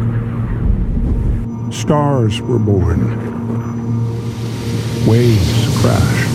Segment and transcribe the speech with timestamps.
[1.72, 2.98] Stars were born.
[5.06, 6.32] Waves crashed.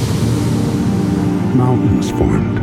[1.57, 2.58] Mountains formed.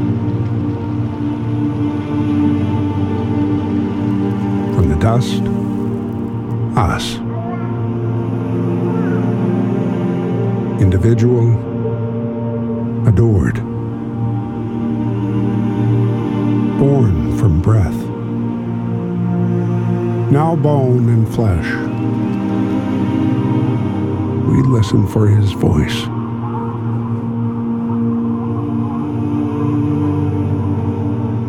[5.06, 5.40] Dust,
[6.76, 7.14] us.
[10.82, 11.46] Individual,
[13.06, 13.54] adored.
[16.80, 17.94] Born from breath
[20.32, 21.68] now bone and flesh.
[24.48, 25.98] We listen for his voice.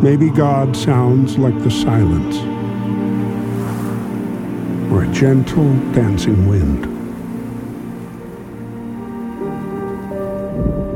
[0.00, 2.57] Maybe God sounds like the silence
[5.18, 6.84] gentle dancing wind.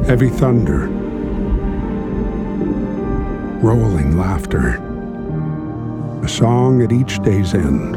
[0.06, 0.86] Heavy thunder,
[3.66, 4.78] rolling laughter
[6.22, 7.96] a song at each day's end.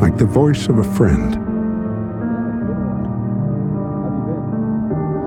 [0.00, 1.36] Like the voice of a friend.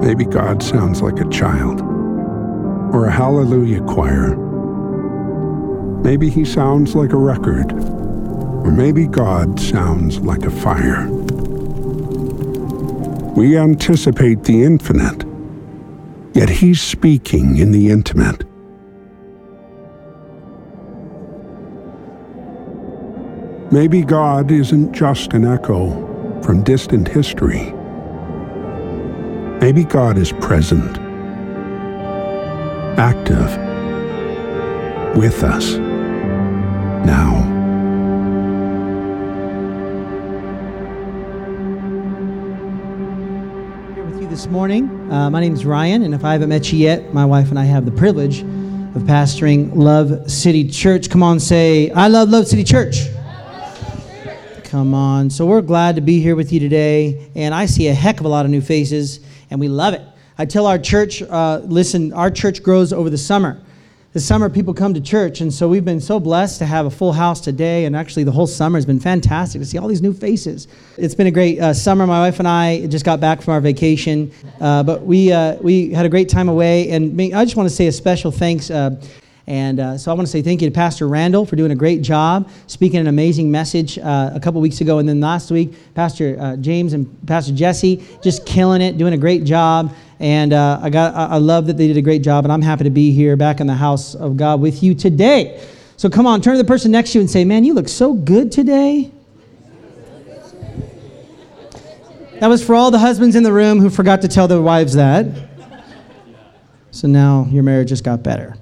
[0.02, 4.51] Maybe God sounds like a child or a hallelujah choir.
[6.04, 11.08] Maybe he sounds like a record, or maybe God sounds like a fire.
[13.36, 15.24] We anticipate the infinite,
[16.34, 18.44] yet he's speaking in the intimate.
[23.72, 27.72] Maybe God isn't just an echo from distant history.
[29.62, 30.98] Maybe God is present,
[32.98, 33.58] active,
[35.16, 35.76] with us,
[37.06, 37.42] now.
[43.94, 45.12] Here with you this morning.
[45.12, 47.58] Uh, my name is Ryan, and if I haven't met you yet, my wife and
[47.58, 51.09] I have the privilege of pastoring Love City Church.
[51.09, 53.08] Come on, say, I love Love City Church.
[54.64, 55.30] Come on.
[55.30, 58.25] So we're glad to be here with you today, and I see a heck of
[58.25, 60.02] a lot of new faces, and we love it.
[60.38, 63.62] I tell our church, uh, listen, our church grows over the summer.
[64.14, 66.90] The summer, people come to church, and so we've been so blessed to have a
[66.90, 70.02] full house today, and actually the whole summer has been fantastic to see all these
[70.02, 70.68] new faces.
[70.98, 72.06] It's been a great uh, summer.
[72.06, 75.94] My wife and I just got back from our vacation, uh, but we uh, we
[75.94, 79.02] had a great time away, and I just want to say a special thanks uh,
[79.47, 81.75] and uh, so I want to say thank you to Pastor Randall for doing a
[81.75, 85.00] great job, speaking an amazing message uh, a couple weeks ago.
[85.00, 89.18] And then last week, Pastor uh, James and Pastor Jesse just killing it, doing a
[89.18, 89.94] great job.
[90.19, 92.46] And uh, I, got, I love that they did a great job.
[92.46, 95.66] And I'm happy to be here back in the house of God with you today.
[95.97, 97.88] So come on, turn to the person next to you and say, Man, you look
[97.88, 99.12] so good today.
[102.40, 104.94] That was for all the husbands in the room who forgot to tell their wives
[104.94, 105.28] that.
[106.90, 108.56] So now your marriage just got better.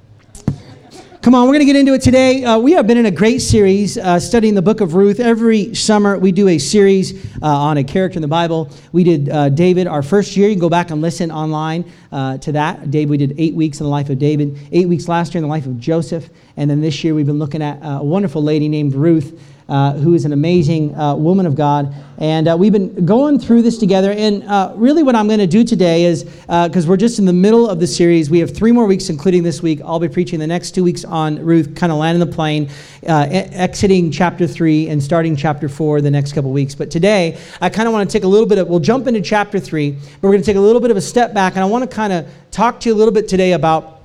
[1.22, 2.46] Come on, we're going to get into it today.
[2.46, 5.20] Uh, we have been in a great series uh, studying the book of Ruth.
[5.20, 8.72] Every summer, we do a series uh, on a character in the Bible.
[8.94, 10.48] We did uh, David our first year.
[10.48, 12.90] You can go back and listen online uh, to that.
[12.90, 15.44] David, we did eight weeks in the life of David, eight weeks last year in
[15.44, 16.30] the life of Joseph.
[16.56, 20.16] And then this year, we've been looking at a wonderful lady named Ruth uh, who
[20.16, 21.94] is an amazing uh, woman of God.
[22.18, 24.12] And uh, we've been going through this together.
[24.12, 27.32] And uh, really, what I'm going to do today is because we're just in the
[27.32, 29.80] middle of the series, we have three more weeks, including this week.
[29.86, 32.70] I'll be preaching the next two weeks on Ruth, kind of landing the plane,
[33.04, 36.76] exiting chapter three and starting chapter four the next couple weeks.
[36.76, 39.22] But today, I kind of want to take a little bit of, we'll jump into
[39.22, 41.54] chapter three, but we're going to take a little bit of a step back.
[41.54, 43.99] And I want to kind of talk to you a little bit today about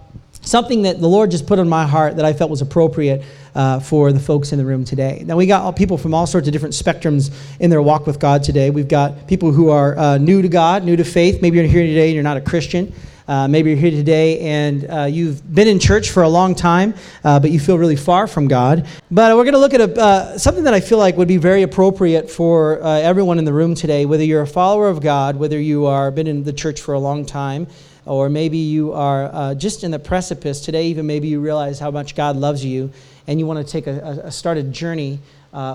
[0.44, 3.22] something that the Lord just put on my heart that I felt was appropriate
[3.55, 5.22] uh, for the folks in the room today.
[5.27, 8.43] Now, we got people from all sorts of different spectrums in their walk with God
[8.43, 8.71] today.
[8.71, 11.41] We've got people who are uh, new to God, new to faith.
[11.43, 12.93] Maybe you're here today and you're not a Christian.
[13.26, 16.94] Uh, maybe you're here today and uh, you've been in church for a long time,
[17.25, 18.87] uh, but you feel really far from God.
[19.11, 21.38] But we're going to look at a, uh, something that I feel like would be
[21.38, 25.37] very appropriate for uh, everyone in the room today, whether you're a follower of God,
[25.37, 27.67] whether you are been in the church for a long time,
[28.06, 30.86] or maybe you are uh, just in the precipice today.
[30.88, 32.90] Even maybe you realize how much God loves you,
[33.26, 35.18] and you want to take a, a start a journey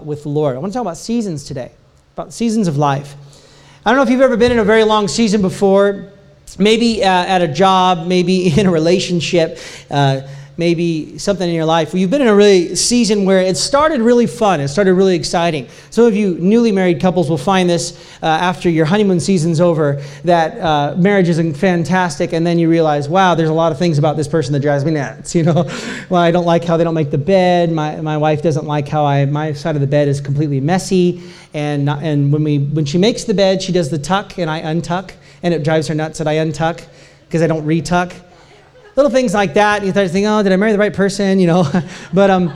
[0.03, 0.55] with the Lord.
[0.55, 1.71] I want to talk about seasons today,
[2.15, 3.15] about seasons of life.
[3.85, 6.11] I don't know if you've ever been in a very long season before
[6.57, 9.59] maybe uh, at a job, maybe in a relationship.
[9.91, 10.21] Uh,
[10.59, 14.01] maybe something in your life where you've been in a really season where it started
[14.01, 15.67] really fun, it started really exciting.
[15.89, 20.03] Some of you newly married couples will find this uh, after your honeymoon season's over
[20.25, 23.97] that uh, marriage is fantastic, and then you realize, wow, there's a lot of things
[23.97, 25.33] about this person that drives me nuts.
[25.39, 25.63] You know,
[26.09, 27.71] well, I don't like how they don't make the bed.
[27.71, 31.23] My, my wife doesn't like how I my side of the bed is completely messy,
[31.53, 34.49] and not, and when we when she makes the bed, she does the tuck and
[34.49, 36.85] I untuck, and it drives her nuts that I untuck
[37.25, 38.13] because I don't retuck
[38.99, 39.83] little things like that.
[39.83, 41.39] You start to think, oh, did I marry the right person?
[41.39, 41.71] You know,
[42.13, 42.53] but um,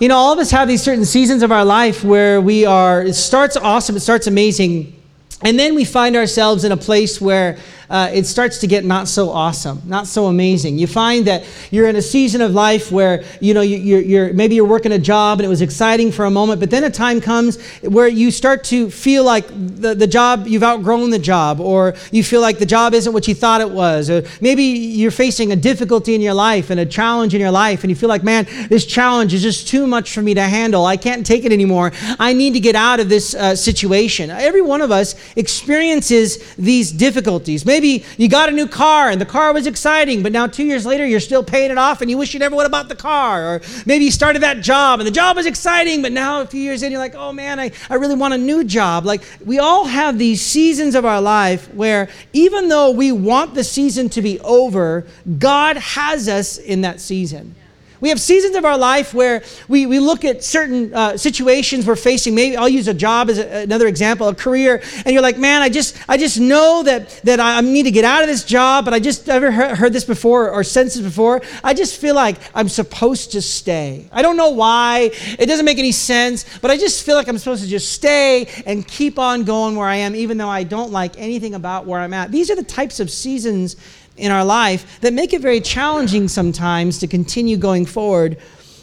[0.00, 3.02] you know, all of us have these certain seasons of our life where we are.
[3.02, 3.96] It starts awesome.
[3.96, 4.99] It starts amazing.
[5.42, 7.56] And then we find ourselves in a place where
[7.88, 10.78] uh, it starts to get not so awesome, not so amazing.
[10.78, 14.54] You find that you're in a season of life where you know you're, you're maybe
[14.54, 17.20] you're working a job and it was exciting for a moment, but then a time
[17.20, 21.94] comes where you start to feel like the, the job you've outgrown the job, or
[22.12, 25.50] you feel like the job isn't what you thought it was, or maybe you're facing
[25.50, 28.22] a difficulty in your life and a challenge in your life, and you feel like,
[28.22, 30.86] man, this challenge is just too much for me to handle.
[30.86, 31.90] I can't take it anymore.
[32.20, 34.30] I need to get out of this uh, situation.
[34.30, 37.64] Every one of us experiences these difficulties.
[37.64, 40.86] Maybe you got a new car and the car was exciting, but now two years
[40.86, 42.96] later you're still paying it off and you wish you never would have bought the
[42.96, 43.54] car.
[43.54, 46.60] Or maybe you started that job and the job was exciting, but now a few
[46.60, 49.04] years in you're like, oh man, I, I really want a new job.
[49.04, 53.64] Like we all have these seasons of our life where even though we want the
[53.64, 55.06] season to be over,
[55.38, 57.54] God has us in that season.
[58.00, 61.96] We have seasons of our life where we, we look at certain uh, situations we're
[61.96, 62.34] facing.
[62.34, 65.60] Maybe I'll use a job as a, another example, a career, and you're like, man,
[65.60, 68.86] I just I just know that that I need to get out of this job,
[68.86, 71.42] but I just ever heard, heard this before or sensed this before.
[71.62, 74.08] I just feel like I'm supposed to stay.
[74.12, 75.10] I don't know why.
[75.38, 78.46] It doesn't make any sense, but I just feel like I'm supposed to just stay
[78.64, 82.00] and keep on going where I am, even though I don't like anything about where
[82.00, 82.30] I'm at.
[82.30, 83.76] These are the types of seasons
[84.20, 88.36] in our life that make it very challenging sometimes to continue going forward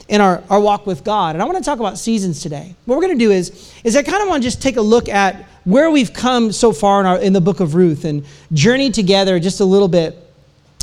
[0.07, 1.35] in our, our walk with God.
[1.35, 2.75] And I want to talk about seasons today.
[2.85, 4.81] What we're going to do is, is I kind of want to just take a
[4.81, 8.25] look at where we've come so far in, our, in the book of Ruth and
[8.53, 10.15] journey together just a little bit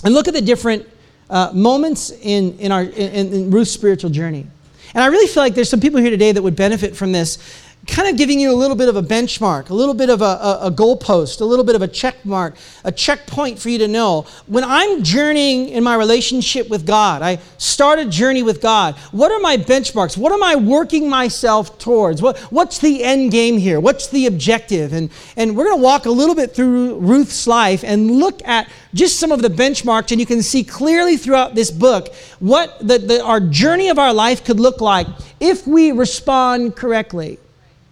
[0.04, 0.86] and look at the different
[1.30, 4.46] uh, moments in, in, our, in, in Ruth's spiritual journey.
[4.94, 7.38] And I really feel like there's some people here today that would benefit from this
[7.86, 10.24] kind of giving you a little bit of a benchmark, a little bit of a,
[10.24, 12.54] a, a, goalpost, a little bit of a check mark,
[12.84, 14.26] a checkpoint for you to know.
[14.46, 18.94] When I'm journeying in my relationship with God, I start a journey with God.
[19.12, 20.16] What are my benchmarks?
[20.16, 22.22] What am I working myself towards?
[22.22, 23.80] What, what's the end game here?
[23.80, 24.92] What's the objective?
[24.92, 28.68] And, and we're going to walk a little bit through Ruth's life and look at
[28.94, 32.98] just some of the benchmarks, and you can see clearly throughout this book what the,
[32.98, 35.06] the, our journey of our life could look like
[35.40, 37.38] if we respond correctly.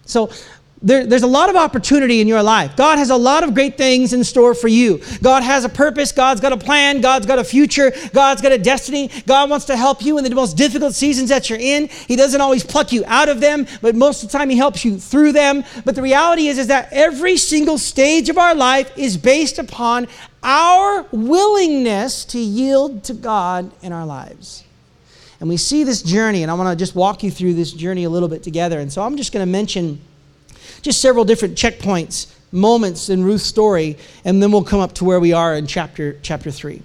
[0.05, 0.31] So
[0.83, 2.77] there, there's a lot of opportunity in your life.
[2.77, 5.01] God has a lot of great things in store for you.
[5.23, 6.13] God has a purpose.
[6.13, 7.01] God's got a plan.
[7.01, 7.93] God's got a future.
[8.13, 9.09] God's got a destiny.
[9.27, 11.89] God wants to help you in the most difficult seasons that you're in.
[12.09, 14.85] He doesn't always pluck you out of them, but most of the time He helps
[14.85, 15.65] you through them.
[15.85, 20.09] But the reality is, is that every single stage of our life is based upon
[20.43, 24.65] our willingness to yield to God in our lives.
[25.43, 28.05] And we see this journey, and I want to just walk you through this journey
[28.05, 28.79] a little bit together.
[28.79, 30.01] And so I'm just going to mention
[30.83, 35.19] just several different checkpoints, moments in Ruth's story, and then we'll come up to where
[35.19, 36.81] we are in chapter, chapter 3.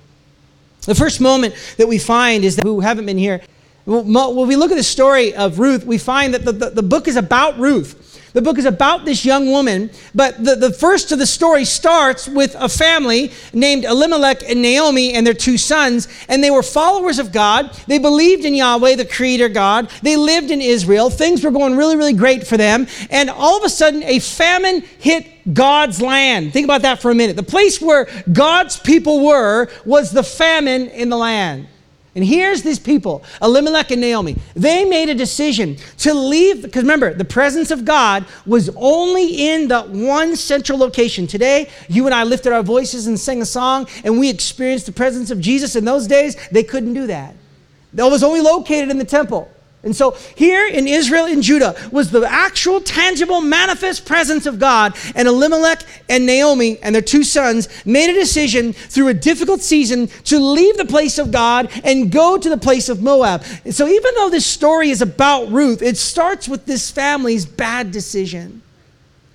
[0.87, 3.43] The first moment that we find is that who haven't been here,
[3.85, 7.07] when we look at the story of Ruth, we find that the, the, the book
[7.07, 8.16] is about Ruth.
[8.37, 12.27] The book is about this young woman, but the, the first of the story starts
[12.27, 17.17] with a family named Elimelech and Naomi and their two sons, and they were followers
[17.17, 17.73] of God.
[17.87, 19.89] They believed in Yahweh, the Creator God.
[20.03, 21.09] They lived in Israel.
[21.09, 22.85] Things were going really, really great for them.
[23.09, 26.53] And all of a sudden, a famine hit God's land.
[26.53, 27.37] Think about that for a minute.
[27.37, 31.69] The place where God's people were was the famine in the land.
[32.17, 34.37] And here's these people, Elimelech and Naomi.
[34.55, 39.67] They made a decision to leave, because remember, the presence of God was only in
[39.67, 41.27] the one central location.
[41.27, 44.93] Today, you and I lifted our voices and sang a song, and we experienced the
[44.93, 45.75] presence of Jesus.
[45.75, 47.35] In those days, they couldn't do that.
[47.93, 49.51] That was only located in the temple.
[49.87, 54.95] And so here in Israel and Judah was the actual, tangible, manifest presence of God.
[55.15, 60.07] And Elimelech and Naomi and their two sons made a decision through a difficult season
[60.25, 63.45] to leave the place of God and go to the place of Moab.
[63.63, 67.91] And so even though this story is about Ruth, it starts with this family's bad
[67.91, 68.61] decision.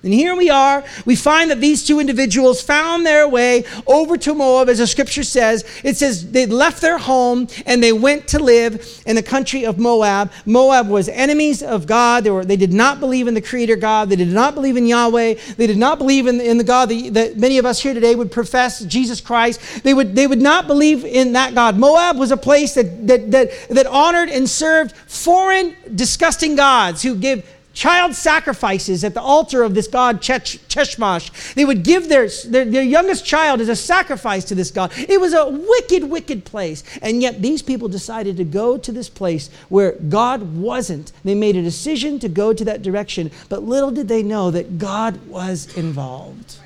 [0.03, 0.83] And here we are.
[1.05, 5.23] We find that these two individuals found their way over to Moab, as the scripture
[5.23, 5.63] says.
[5.81, 9.79] It says they left their home and they went to live in the country of
[9.79, 10.29] Moab.
[10.45, 12.25] Moab was enemies of God.
[12.25, 14.09] They, were, they did not believe in the Creator God.
[14.09, 15.35] They did not believe in Yahweh.
[15.55, 18.13] They did not believe in, in the God that, that many of us here today
[18.13, 19.85] would profess, Jesus Christ.
[19.85, 21.77] They would, they would not believe in that God.
[21.77, 27.15] Moab was a place that, that, that, that honored and served foreign, disgusting gods who
[27.15, 31.53] give child sacrifices at the altar of this god Chemosh.
[31.55, 34.91] They would give their, their, their, youngest child as a sacrifice to this god.
[34.95, 36.83] It was a wicked, wicked place.
[37.01, 41.11] And yet these people decided to go to this place where God wasn't.
[41.23, 43.31] They made a decision to go to that direction.
[43.49, 46.57] But little did they know that God was involved.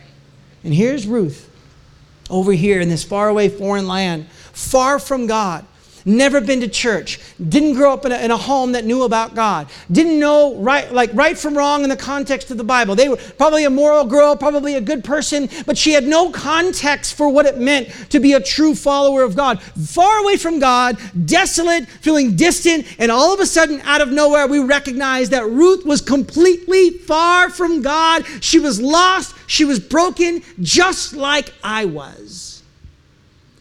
[0.64, 1.50] And here's Ruth
[2.30, 5.66] over here in this faraway foreign land, far from God
[6.08, 9.36] never been to church, didn't grow up in a, in a home that knew about
[9.36, 12.96] God, didn't know right, like right from wrong in the context of the Bible.
[12.96, 17.16] They were probably a moral girl, probably a good person, but she had no context
[17.16, 19.62] for what it meant to be a true follower of God.
[19.62, 24.48] Far away from God, desolate, feeling distant, and all of a sudden, out of nowhere,
[24.48, 28.26] we recognize that Ruth was completely far from God.
[28.40, 32.47] She was lost, she was broken, just like I was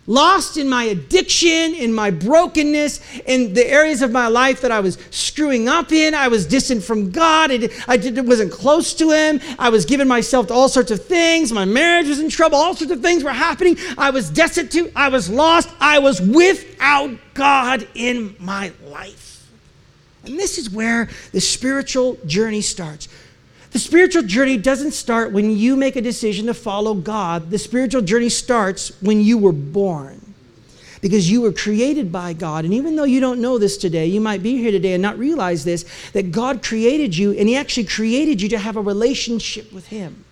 [0.06, 4.80] lost in my addiction, in my brokenness, in the areas of my life that I
[4.80, 6.14] was screwing up in.
[6.14, 7.50] I was distant from God.
[7.50, 9.40] I, I did, wasn't close to Him.
[9.58, 11.52] I was giving myself to all sorts of things.
[11.52, 12.56] My marriage was in trouble.
[12.56, 13.76] All sorts of things were happening.
[13.98, 14.92] I was destitute.
[14.94, 15.68] I was lost.
[15.80, 19.48] I was without God in my life.
[20.24, 23.08] And this is where the spiritual journey starts.
[23.72, 27.50] The spiritual journey doesn't start when you make a decision to follow God.
[27.50, 30.20] The spiritual journey starts when you were born.
[31.02, 32.64] Because you were created by God.
[32.64, 35.18] And even though you don't know this today, you might be here today and not
[35.18, 39.72] realize this that God created you, and He actually created you to have a relationship
[39.72, 40.24] with Him.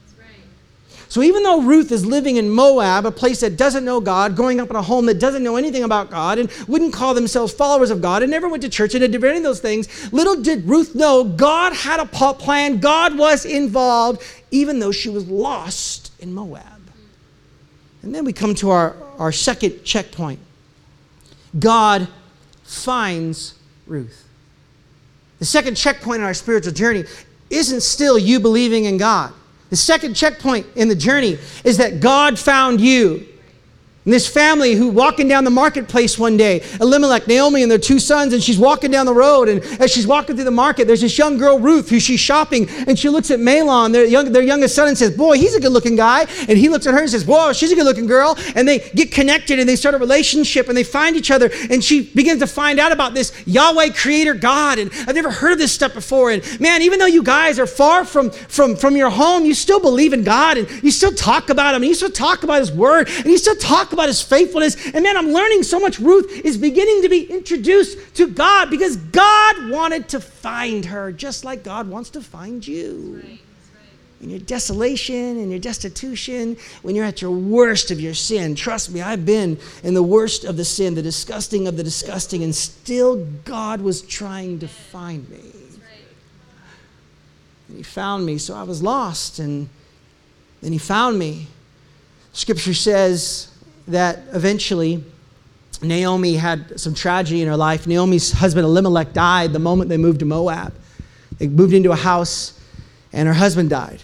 [1.08, 4.60] So even though Ruth is living in Moab, a place that doesn't know God, growing
[4.60, 7.90] up in a home that doesn't know anything about God, and wouldn't call themselves followers
[7.90, 10.64] of God, and never went to church and did any of those things, little did
[10.64, 12.78] Ruth know God had a plan.
[12.78, 16.62] God was involved, even though she was lost in Moab.
[18.02, 20.40] And then we come to our, our second checkpoint
[21.58, 22.08] God
[22.64, 23.54] finds
[23.86, 24.26] Ruth.
[25.38, 27.04] The second checkpoint in our spiritual journey
[27.50, 29.32] isn't still you believing in God.
[29.74, 33.26] The second checkpoint in the journey is that God found you.
[34.04, 37.98] And this family who walking down the marketplace one day, Elimelech, Naomi, and their two
[37.98, 39.48] sons, and she's walking down the road.
[39.48, 42.68] And as she's walking through the market, there's this young girl, Ruth, who she's shopping,
[42.86, 45.60] and she looks at Mahlon, their, young, their youngest son, and says, Boy, he's a
[45.60, 46.26] good looking guy.
[46.48, 48.36] And he looks at her and says, Whoa, she's a good looking girl.
[48.54, 51.50] And they get connected and they start a relationship and they find each other.
[51.70, 54.78] And she begins to find out about this Yahweh creator God.
[54.78, 56.30] And I've never heard of this stuff before.
[56.30, 59.80] And man, even though you guys are far from, from, from your home, you still
[59.80, 61.82] believe in God and you still talk about Him.
[61.82, 64.76] And you still talk about His Word and you still talk about his faithfulness.
[64.92, 65.98] And man, I'm learning so much.
[65.98, 71.44] Ruth is beginning to be introduced to God because God wanted to find her just
[71.44, 73.22] like God wants to find you.
[74.20, 78.54] In your desolation, in your destitution, when you're at your worst of your sin.
[78.54, 82.42] Trust me, I've been in the worst of the sin, the disgusting of the disgusting,
[82.42, 85.50] and still God was trying to find me.
[87.68, 89.68] And He found me, so I was lost, and
[90.62, 91.48] then He found me.
[92.32, 93.48] Scripture says
[93.88, 95.04] that eventually
[95.82, 97.86] Naomi had some tragedy in her life.
[97.86, 100.72] Naomi's husband Elimelech died the moment they moved to Moab.
[101.38, 102.58] They moved into a house,
[103.12, 104.00] and her husband died.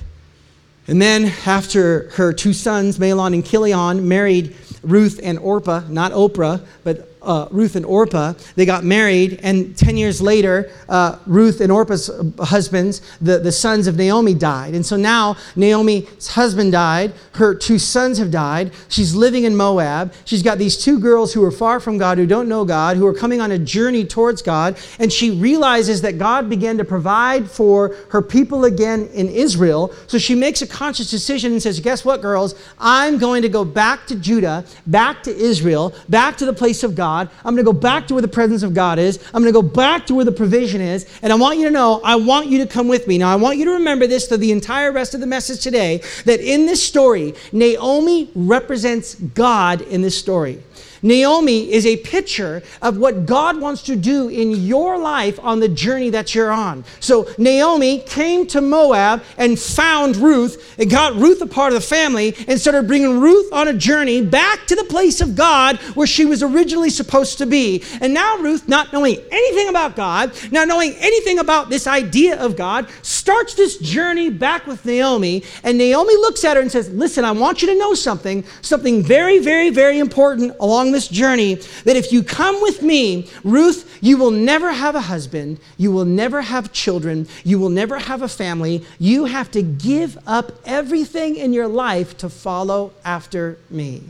[0.86, 6.64] And then, after her two sons, Mahlon and Chilion, married Ruth and Orpah, not Oprah,
[6.82, 8.34] but uh, Ruth and Orpah.
[8.56, 13.86] They got married, and 10 years later, uh, Ruth and Orpah's husbands, the, the sons
[13.86, 14.74] of Naomi, died.
[14.74, 18.72] And so now Naomi's husband died, her two sons have died.
[18.88, 20.12] She's living in Moab.
[20.24, 23.06] She's got these two girls who are far from God, who don't know God, who
[23.06, 24.78] are coming on a journey towards God.
[24.98, 29.94] And she realizes that God began to provide for her people again in Israel.
[30.06, 32.54] So she makes a conscious decision and says, Guess what, girls?
[32.78, 36.94] I'm going to go back to Judah, back to Israel, back to the place of
[36.94, 37.09] God.
[37.10, 37.30] God.
[37.44, 39.18] I'm going to go back to where the presence of God is.
[39.34, 41.06] I'm going to go back to where the provision is.
[41.22, 43.18] And I want you to know, I want you to come with me.
[43.18, 46.02] Now, I want you to remember this for the entire rest of the message today
[46.24, 50.62] that in this story, Naomi represents God in this story.
[51.02, 55.68] Naomi is a picture of what God wants to do in your life on the
[55.68, 56.84] journey that you're on.
[57.00, 61.86] So Naomi came to Moab and found Ruth and got Ruth a part of the
[61.86, 66.06] family and started bringing Ruth on a journey back to the place of God where
[66.06, 67.82] she was originally supposed to be.
[68.00, 72.56] And now Ruth, not knowing anything about God, not knowing anything about this idea of
[72.56, 75.44] God, starts this journey back with Naomi.
[75.62, 79.02] And Naomi looks at her and says, Listen, I want you to know something, something
[79.02, 81.54] very, very, very important along this journey
[81.84, 86.04] that if you come with me, Ruth, you will never have a husband, you will
[86.04, 88.84] never have children, you will never have a family.
[88.98, 94.02] You have to give up everything in your life to follow after me.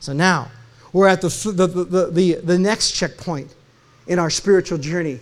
[0.00, 0.50] So now,
[0.92, 3.54] we're at the, the, the, the, the next checkpoint
[4.06, 5.20] in our spiritual journey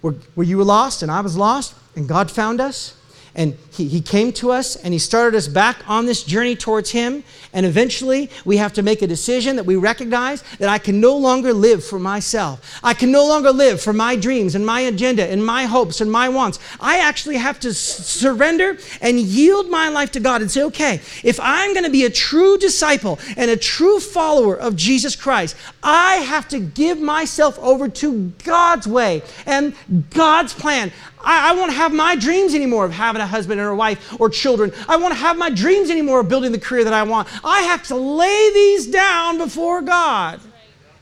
[0.00, 2.96] where, where you were lost and I was lost, and God found us
[3.34, 6.90] and he, he came to us and he started us back on this journey towards
[6.90, 7.24] him.
[7.52, 11.16] And eventually, we have to make a decision that we recognize that I can no
[11.16, 12.80] longer live for myself.
[12.82, 16.10] I can no longer live for my dreams and my agenda and my hopes and
[16.10, 16.58] my wants.
[16.80, 21.00] I actually have to s- surrender and yield my life to God and say, okay,
[21.22, 25.56] if I'm going to be a true disciple and a true follower of Jesus Christ,
[25.82, 29.74] I have to give myself over to God's way and
[30.10, 30.92] God's plan.
[31.24, 34.28] I, I won't have my dreams anymore of having a husband and a wife or
[34.30, 34.72] children.
[34.88, 37.28] I won't have my dreams anymore of building the career that I want.
[37.44, 40.40] I have to lay these down before God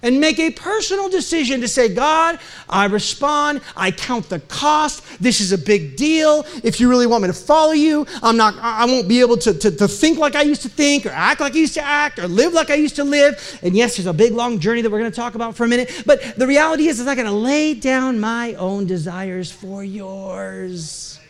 [0.03, 3.61] and make a personal decision to say, God, I respond.
[3.77, 5.05] I count the cost.
[5.23, 6.45] This is a big deal.
[6.65, 9.55] If you really want me to follow you, I'm not, I won't be able to,
[9.55, 12.19] to, to think like I used to think or act like I used to act
[12.19, 13.61] or live like I used to live.
[13.63, 15.69] And yes, there's a big long journey that we're going to talk about for a
[15.69, 16.03] minute.
[16.05, 21.21] But the reality is, is I'm going to lay down my own desires for yours.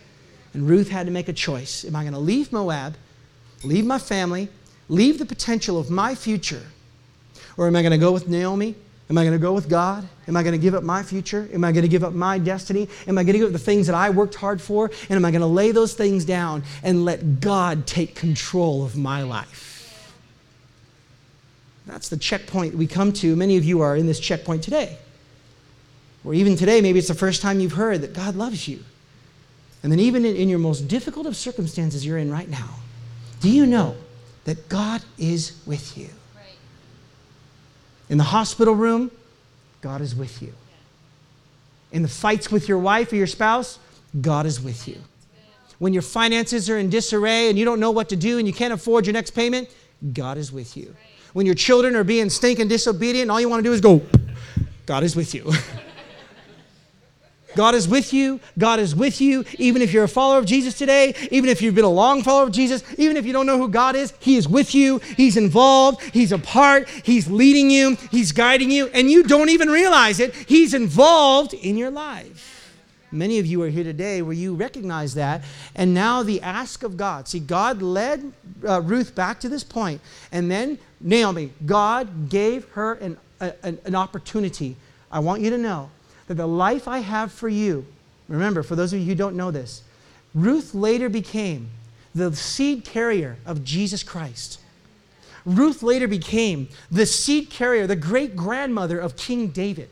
[0.55, 1.85] And Ruth had to make a choice.
[1.85, 2.97] Am I going to leave Moab,
[3.65, 4.49] leave my family,
[4.89, 6.63] leave the potential of my future?
[7.57, 8.75] Or am I going to go with Naomi?
[9.11, 10.09] Am I going to go with God?
[10.27, 11.49] Am I going to give up my future?
[11.53, 12.89] Am I going to give up my destiny?
[13.07, 14.91] Am I going to give up the things that I worked hard for?
[15.09, 18.97] And am I going to lay those things down and let God take control of
[18.97, 19.73] my life?
[21.87, 23.37] That's the checkpoint we come to.
[23.37, 24.97] Many of you are in this checkpoint today.
[26.25, 28.83] Or even today, maybe it's the first time you've heard that God loves you.
[29.83, 32.77] And then, even in, your most difficult of circumstances you're in right now,
[33.41, 33.97] do you know
[34.45, 36.09] that God is with you?
[38.13, 39.11] In the hospital room,
[39.81, 40.53] God is with you.
[41.93, 43.79] In the fights with your wife or your spouse,
[44.21, 44.99] God is with you.
[45.79, 48.53] When your finances are in disarray and you don't know what to do and you
[48.53, 49.71] can't afford your next payment,
[50.13, 50.95] God is with you.
[51.33, 54.03] When your children are being stinking disobedient all you want to do is go,
[54.85, 55.51] God is with you.
[57.55, 58.41] God is with you.
[58.59, 59.45] God is with you.
[59.59, 62.45] Even if you're a follower of Jesus today, even if you've been a long follower
[62.45, 64.99] of Jesus, even if you don't know who God is, He is with you.
[65.17, 66.03] He's involved.
[66.13, 66.89] He's a part.
[66.89, 67.97] He's leading you.
[68.11, 68.89] He's guiding you.
[68.89, 70.35] And you don't even realize it.
[70.35, 72.53] He's involved in your life.
[73.13, 75.43] Many of you are here today where you recognize that.
[75.75, 77.29] And now the ask of God.
[77.29, 78.33] See, God led
[78.67, 80.01] uh, Ruth back to this point,
[80.33, 84.77] And then Naomi, God gave her an, a, an opportunity.
[85.11, 85.91] I want you to know
[86.27, 87.87] that the life I have for you,
[88.29, 89.83] remember, for those of you who don't know this,
[90.35, 91.69] Ruth later became
[92.15, 94.61] the seed carrier of Jesus Christ.
[95.45, 99.91] Ruth later became the seed carrier, the great grandmother of King David.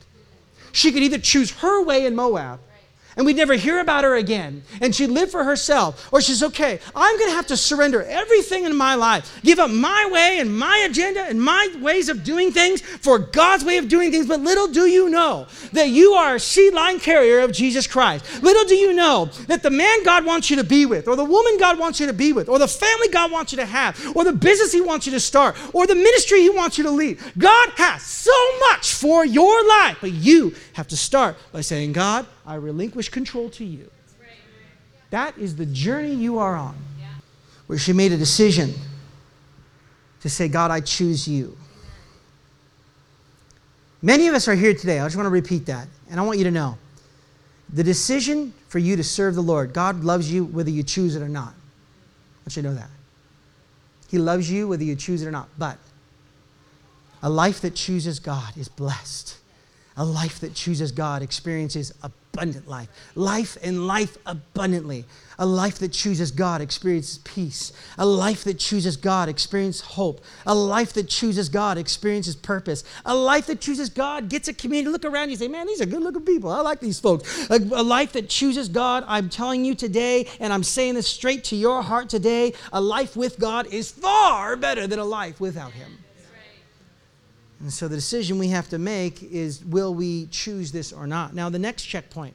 [0.73, 2.61] She could either choose her way in Moab
[3.17, 4.63] and we'd never hear about her again.
[4.81, 6.09] And she'd live for herself.
[6.13, 9.71] Or she's okay, I'm going to have to surrender everything in my life, give up
[9.71, 13.89] my way and my agenda and my ways of doing things for God's way of
[13.89, 14.27] doing things.
[14.27, 18.43] But little do you know that you are a seed line carrier of Jesus Christ.
[18.43, 21.25] Little do you know that the man God wants you to be with, or the
[21.25, 24.17] woman God wants you to be with, or the family God wants you to have,
[24.17, 26.91] or the business He wants you to start, or the ministry He wants you to
[26.91, 27.19] lead.
[27.39, 32.27] God has so much for your life, but you have to start by saying, God,
[32.47, 33.91] I relinquish control to you.
[35.11, 36.77] That is the journey you are on.
[37.67, 38.75] Where she made a decision
[40.23, 41.57] to say, God, I choose you.
[44.03, 44.99] Many of us are here today.
[44.99, 45.87] I just want to repeat that.
[46.11, 46.79] And I want you to know
[47.73, 51.23] the decision for you to serve the Lord, God loves you whether you choose it
[51.23, 51.53] or not.
[51.53, 52.91] I want you to know that.
[54.09, 55.49] He loves you whether you choose it or not.
[55.57, 55.79] But
[57.23, 59.37] a life that chooses God is blessed.
[59.97, 61.93] A life that chooses God experiences
[62.33, 62.89] abundant life.
[63.15, 65.05] Life and life abundantly.
[65.39, 67.73] A life that chooses God experiences peace.
[67.99, 70.23] A life that chooses God experiences hope.
[70.47, 72.85] A life that chooses God experiences purpose.
[73.05, 74.91] A life that chooses God gets a community.
[74.91, 76.51] Look around you say, man, these are good looking people.
[76.51, 77.49] I like these folks.
[77.51, 81.45] A, a life that chooses God, I'm telling you today, and I'm saying this straight
[81.45, 85.73] to your heart today, a life with God is far better than a life without
[85.73, 86.00] Him.
[87.61, 91.35] And so the decision we have to make is will we choose this or not?
[91.35, 92.35] Now, the next checkpoint.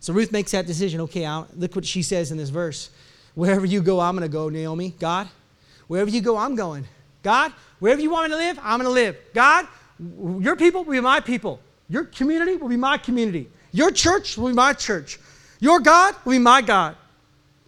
[0.00, 1.00] So Ruth makes that decision.
[1.02, 2.90] Okay, I'll, look what she says in this verse.
[3.34, 4.94] Wherever you go, I'm going to go, Naomi.
[4.98, 5.28] God,
[5.88, 6.86] wherever you go, I'm going.
[7.22, 9.16] God, wherever you want me to live, I'm going to live.
[9.34, 9.66] God,
[10.38, 11.60] Your people will be my people.
[11.88, 13.48] Your community will be my community.
[13.72, 15.18] Your church will be my church.
[15.60, 16.96] Your God will be my God.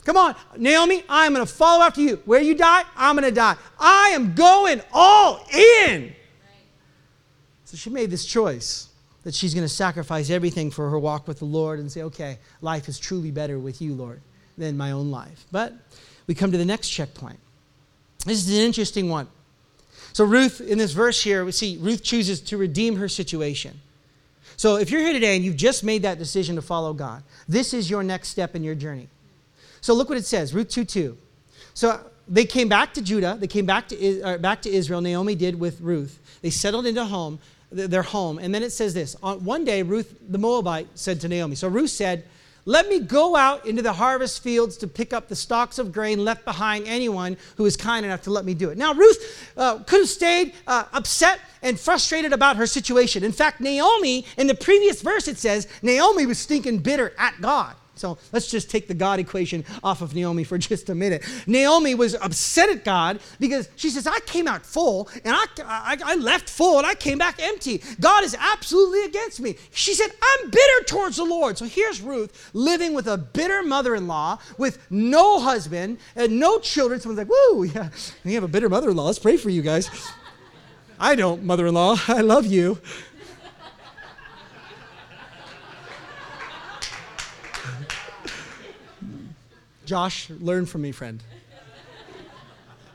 [0.04, 2.22] Come on, Naomi, I am going to follow after you.
[2.24, 3.56] Where you die, I'm going to die.
[3.78, 6.14] I am going all in.
[7.64, 8.88] So she made this choice
[9.24, 12.38] that she's going to sacrifice everything for her walk with the Lord and say, okay,
[12.62, 14.22] life is truly better with you, Lord,
[14.56, 15.44] than my own life.
[15.52, 15.74] But
[16.26, 17.38] we come to the next checkpoint.
[18.24, 19.28] This is an interesting one.
[20.14, 23.80] So, Ruth, in this verse here, we see Ruth chooses to redeem her situation.
[24.56, 27.74] So, if you're here today and you've just made that decision to follow God, this
[27.74, 29.08] is your next step in your journey.
[29.80, 31.16] So, look what it says Ruth 2 2.
[31.74, 35.34] So, they came back to Judah, they came back to, uh, back to Israel, Naomi
[35.34, 36.20] did with Ruth.
[36.42, 37.38] They settled into home,
[37.70, 38.38] their home.
[38.38, 41.68] And then it says this On one day, Ruth the Moabite said to Naomi, So
[41.68, 42.24] Ruth said,
[42.68, 46.22] let me go out into the harvest fields to pick up the stalks of grain
[46.22, 48.76] left behind anyone who is kind enough to let me do it.
[48.76, 53.24] Now, Ruth uh, could have stayed uh, upset and frustrated about her situation.
[53.24, 57.74] In fact, Naomi, in the previous verse, it says, Naomi was stinking bitter at God.
[57.98, 61.24] So let's just take the God equation off of Naomi for just a minute.
[61.46, 65.98] Naomi was upset at God because she says, I came out full and I, I,
[66.04, 67.82] I, left full and I came back empty.
[68.00, 69.56] God is absolutely against me.
[69.72, 71.58] She said, I'm bitter towards the Lord.
[71.58, 76.58] So here's Ruth living with a bitter mother in law with no husband and no
[76.58, 77.00] children.
[77.00, 77.90] Someone's like, Woo, yeah,
[78.24, 79.06] you have a bitter mother in law.
[79.06, 79.90] Let's pray for you guys.
[81.00, 81.96] I don't, mother in law.
[82.08, 82.80] I love you.
[89.88, 91.22] Josh, learn from me, friend.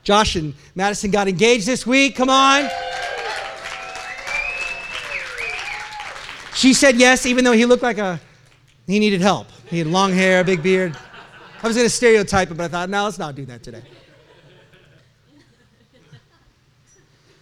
[0.03, 2.15] Josh and Madison got engaged this week.
[2.15, 2.69] Come on.
[6.53, 8.19] She said yes, even though he looked like a
[8.85, 9.47] he needed help.
[9.71, 10.95] He had long hair, a big beard.
[11.63, 13.81] I was going to stereotype it, but I thought, no, let's not do that today.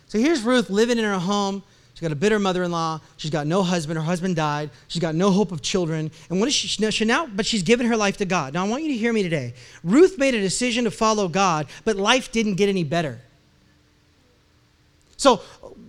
[0.07, 1.61] So here's Ruth living in her home.
[2.01, 2.99] She's got a bitter mother-in-law.
[3.17, 3.95] She's got no husband.
[3.95, 4.71] Her husband died.
[4.87, 6.09] She's got no hope of children.
[6.31, 7.27] And what is she, she now?
[7.27, 8.55] But she's given her life to God.
[8.55, 9.53] Now I want you to hear me today.
[9.83, 13.21] Ruth made a decision to follow God, but life didn't get any better.
[15.15, 15.41] So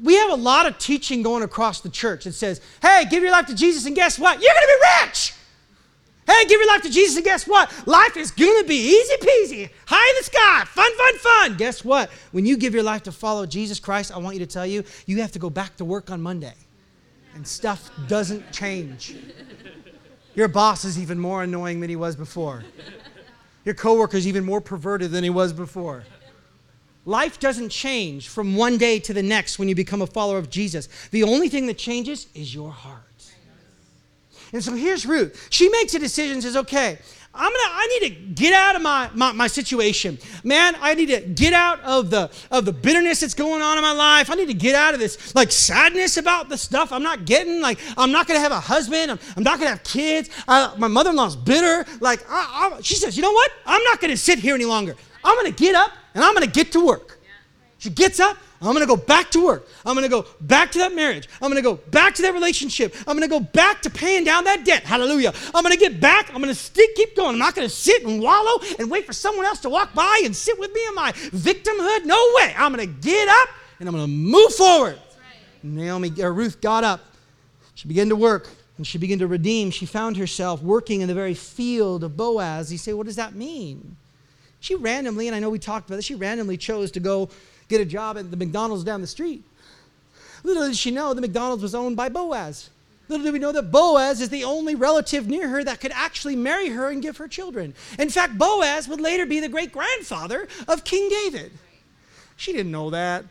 [0.02, 3.32] we have a lot of teaching going across the church that says, "Hey, give your
[3.32, 4.42] life to Jesus, and guess what?
[4.42, 5.32] You're going to be rich."
[6.32, 7.70] Hey, give your life to Jesus, and guess what?
[7.86, 11.56] Life is gonna be easy peasy, high in the sky, fun, fun, fun.
[11.58, 12.10] Guess what?
[12.30, 14.82] When you give your life to follow Jesus Christ, I want you to tell you,
[15.04, 16.54] you have to go back to work on Monday.
[17.34, 19.14] And stuff doesn't change.
[20.34, 22.64] Your boss is even more annoying than he was before.
[23.66, 26.04] Your coworker is even more perverted than he was before.
[27.04, 30.48] Life doesn't change from one day to the next when you become a follower of
[30.48, 30.88] Jesus.
[31.10, 33.11] The only thing that changes is your heart.
[34.52, 35.48] And so here's Ruth.
[35.50, 36.98] She makes a decision, says, okay,
[37.34, 40.18] I'm gonna, I need to get out of my, my, my, situation.
[40.44, 43.82] Man, I need to get out of the of the bitterness that's going on in
[43.82, 44.30] my life.
[44.30, 47.62] I need to get out of this like sadness about the stuff I'm not getting.
[47.62, 49.12] Like, I'm not gonna have a husband.
[49.12, 50.28] I'm, I'm not gonna have kids.
[50.46, 51.86] My mother-in-law's bitter.
[52.00, 53.50] Like, I, I, she says, you know what?
[53.64, 54.94] I'm not gonna sit here any longer.
[55.24, 57.18] I'm gonna get up and I'm gonna get to work.
[57.78, 59.68] She gets up I'm going to go back to work.
[59.84, 61.28] I'm going to go back to that marriage.
[61.40, 62.94] I'm going to go back to that relationship.
[63.08, 64.84] I'm going to go back to paying down that debt.
[64.84, 65.32] Hallelujah.
[65.52, 66.32] I'm going to get back.
[66.32, 67.30] I'm going to keep going.
[67.30, 70.22] I'm not going to sit and wallow and wait for someone else to walk by
[70.24, 72.04] and sit with me in my victimhood.
[72.04, 72.54] No way.
[72.56, 73.48] I'm going to get up
[73.80, 74.94] and I'm going to move forward.
[74.94, 75.64] Right.
[75.64, 77.00] Naomi or Ruth got up.
[77.74, 79.72] She began to work and she began to redeem.
[79.72, 82.70] She found herself working in the very field of Boaz.
[82.70, 83.96] You say, what does that mean?
[84.60, 87.30] She randomly, and I know we talked about this, she randomly chose to go
[87.72, 89.42] get a job at the McDonald's down the street.
[90.44, 92.70] Little did she know the McDonald's was owned by Boaz.
[93.08, 96.36] Little did we know that Boaz is the only relative near her that could actually
[96.36, 97.74] marry her and give her children.
[97.98, 101.52] In fact, Boaz would later be the great grandfather of King David.
[102.36, 103.24] She didn't know that.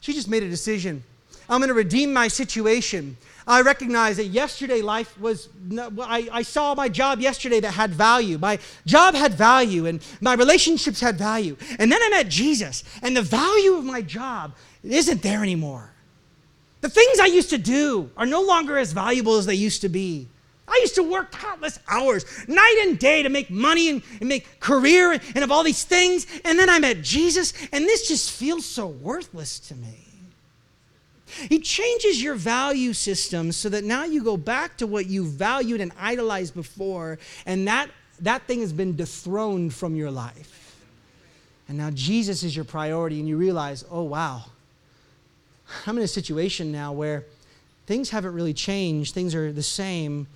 [0.00, 1.02] She just made a decision.
[1.48, 3.16] I'm going to redeem my situation.
[3.48, 8.38] I recognize that yesterday life was, I, I saw my job yesterday that had value.
[8.38, 11.56] My job had value and my relationships had value.
[11.78, 15.92] And then I met Jesus, and the value of my job isn't there anymore.
[16.80, 19.88] The things I used to do are no longer as valuable as they used to
[19.88, 20.28] be.
[20.68, 24.58] I used to work countless hours, night and day, to make money and, and, make
[24.58, 26.26] career and of all these things.
[26.44, 30.05] And then I met Jesus, and this just feels so worthless to me.
[31.48, 35.80] He changes your value system so that now you go back to what you valued
[35.80, 40.76] and idolized before, and that, that thing has been dethroned from your life.
[41.68, 44.44] And now Jesus is your priority, and you realize, oh, wow,
[45.86, 47.24] I'm in a situation now where
[47.86, 50.26] things haven't really changed, things are the same.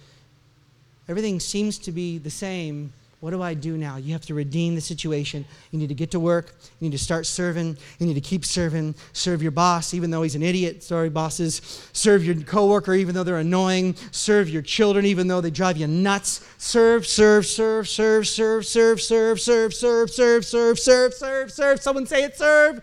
[1.09, 3.97] Everything seems to be the same, What do I do now?
[3.97, 5.45] You have to redeem the situation.
[5.73, 6.55] You need to get to work.
[6.81, 7.77] You need to start serving.
[7.99, 8.95] You need to keep serving.
[9.13, 10.83] Serve your boss, even though he's an idiot.
[10.83, 11.61] Sorry, bosses.
[11.93, 13.95] Serve your coworker, even though they're annoying.
[14.11, 16.49] Serve your children, even though they drive you nuts.
[16.57, 21.83] Serve, serve, serve, serve, serve, serve, serve, serve, serve, serve, serve, serve, serve, serve.
[21.83, 22.83] Someone say it, serve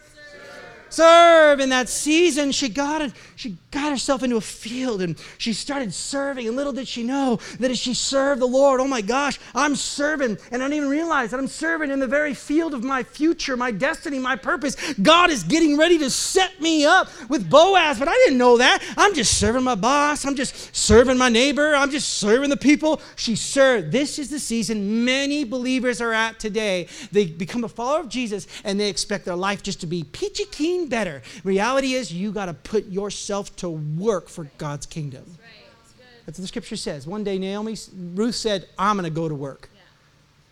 [0.93, 2.51] serve in that season.
[2.51, 6.47] She got it she got herself into a field and she started serving.
[6.47, 9.75] And little did she know that as she served the lord oh my gosh i'm
[9.75, 10.37] serving.
[10.51, 13.55] And i didn't even realize that i'm serving in the very field of my future
[13.55, 14.75] my destiny my purpose.
[15.01, 17.99] God is getting ready to set me up with boaz.
[17.99, 18.83] But i didn't know that.
[18.97, 20.25] I'm just serving my boss.
[20.25, 21.75] I'm just serving my neighbor.
[21.75, 23.91] I'm just serving the people she served.
[23.91, 26.87] This is the season many believers are at today.
[27.11, 30.45] They become a follower of jesus and they expect their life just to be peachy
[30.45, 31.23] keen better.
[31.43, 35.23] Reality is, you got to put yourself to work for God's kingdom.
[35.25, 36.05] That's, right.
[36.25, 37.07] That's what the scripture says.
[37.07, 37.75] One day, Naomi,
[38.13, 39.69] Ruth said, I'm going to go to work.
[39.73, 39.81] Yeah.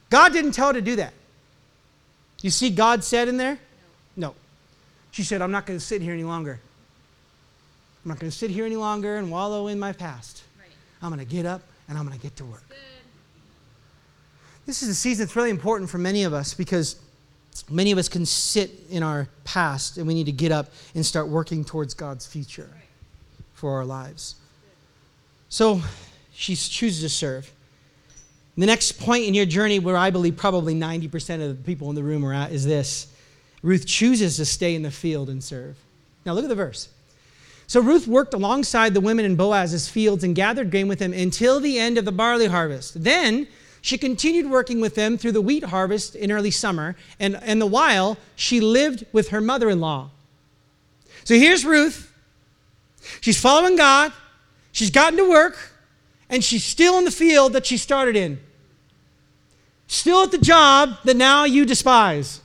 [0.09, 1.13] God didn't tell her to do that.
[2.41, 3.59] You see, God said in there?
[4.15, 4.29] No.
[4.29, 4.35] no.
[5.11, 6.59] She said, I'm not going to sit here any longer.
[8.03, 10.43] I'm not going to sit here any longer and wallow in my past.
[10.59, 10.69] Right.
[11.01, 12.63] I'm going to get up and I'm going to get to work.
[14.65, 16.99] This is a season that's really important for many of us because
[17.69, 21.05] Many of us can sit in our past and we need to get up and
[21.05, 22.69] start working towards God's future
[23.53, 24.35] for our lives.
[25.49, 25.81] So
[26.33, 27.51] she chooses to serve.
[28.57, 31.95] The next point in your journey, where I believe probably 90% of the people in
[31.95, 33.07] the room are at, is this
[33.61, 35.75] Ruth chooses to stay in the field and serve.
[36.25, 36.89] Now look at the verse.
[37.67, 41.59] So Ruth worked alongside the women in Boaz's fields and gathered grain with them until
[41.59, 43.03] the end of the barley harvest.
[43.03, 43.47] Then
[43.85, 47.67] she continued working with them through the wheat harvest in early summer, and, and the
[47.67, 50.09] while she lived with her mother in law.
[51.23, 52.11] So here's Ruth.
[53.21, 54.11] She's following God,
[54.71, 55.73] she's gotten to work,
[56.31, 58.39] and she's still in the field that she started in.
[59.85, 62.41] Still at the job that now you despise.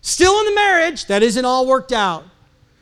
[0.00, 2.24] Still in the marriage that isn't all worked out.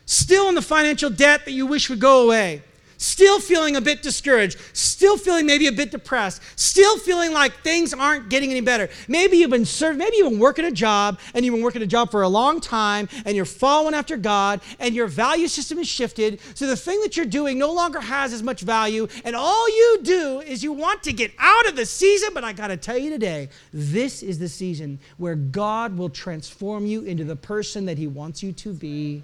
[0.07, 2.63] Still in the financial debt that you wish would go away
[3.03, 7.93] still feeling a bit discouraged, still feeling maybe a bit depressed, still feeling like things
[7.93, 8.89] aren't getting any better.
[9.07, 11.87] Maybe you've been serving, maybe you've been working a job and you've been working a
[11.87, 15.87] job for a long time and you're following after God and your value system is
[15.87, 16.39] shifted.
[16.55, 19.07] So the thing that you're doing no longer has as much value.
[19.25, 22.29] And all you do is you want to get out of the season.
[22.33, 26.85] But I got to tell you today, this is the season where God will transform
[26.85, 29.23] you into the person that He wants you to be.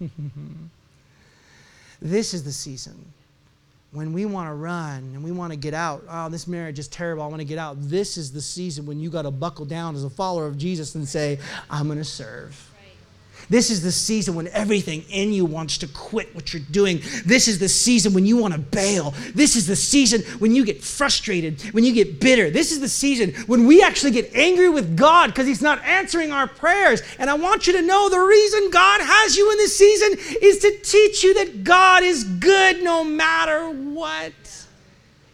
[2.02, 3.12] This is the season
[3.92, 6.02] when we want to run and we want to get out.
[6.08, 7.22] Oh, this marriage is terrible.
[7.22, 7.76] I want to get out.
[7.78, 10.96] This is the season when you got to buckle down as a follower of Jesus
[10.96, 11.38] and say,
[11.70, 12.71] I'm going to serve.
[13.48, 17.00] This is the season when everything in you wants to quit what you're doing.
[17.24, 19.14] This is the season when you want to bail.
[19.34, 22.50] This is the season when you get frustrated, when you get bitter.
[22.50, 26.32] This is the season when we actually get angry with God because He's not answering
[26.32, 27.02] our prayers.
[27.18, 30.58] And I want you to know the reason God has you in this season is
[30.60, 34.32] to teach you that God is good no matter what.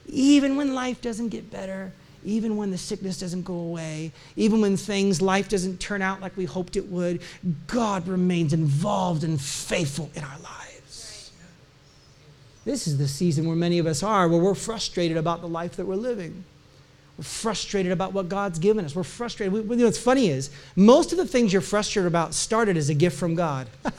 [0.06, 1.92] Even when life doesn't get better,
[2.28, 6.36] even when the sickness doesn't go away, even when things, life doesn't turn out like
[6.36, 7.22] we hoped it would,
[7.66, 11.32] God remains involved and faithful in our lives.
[12.66, 15.76] This is the season where many of us are, where we're frustrated about the life
[15.76, 16.44] that we're living.
[17.16, 18.94] We're frustrated about what God's given us.
[18.94, 19.54] We're frustrated.
[19.54, 22.90] We, you know, what's funny is, most of the things you're frustrated about started as
[22.90, 23.68] a gift from God.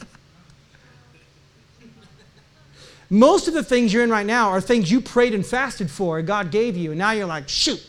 [3.09, 6.19] most of the things you're in right now are things you prayed and fasted for,
[6.19, 7.83] and God gave you, and now you're like, shoot,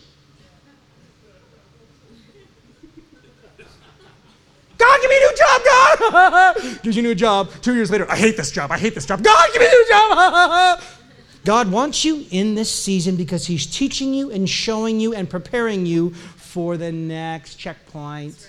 [4.81, 6.83] God, give me a new job, God.
[6.83, 7.51] Gives you a new job.
[7.61, 8.73] Two years later, I hate this job.
[8.73, 9.23] I hate this job.
[9.23, 10.83] God, give me a new job.
[11.45, 15.85] God wants you in this season because He's teaching you and showing you and preparing
[15.85, 18.49] you for the next checkpoint.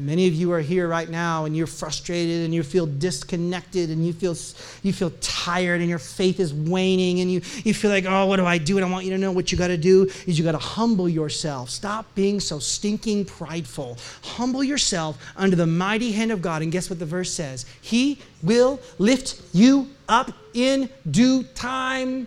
[0.00, 4.06] Many of you are here right now and you're frustrated and you feel disconnected and
[4.06, 4.34] you feel,
[4.82, 8.36] you feel tired and your faith is waning and you, you feel like, oh, what
[8.36, 8.78] do I do?
[8.78, 10.58] And I want you to know what you got to do is you got to
[10.58, 11.68] humble yourself.
[11.68, 13.98] Stop being so stinking prideful.
[14.22, 16.62] Humble yourself under the mighty hand of God.
[16.62, 17.66] And guess what the verse says?
[17.82, 22.26] He will lift you up in due time.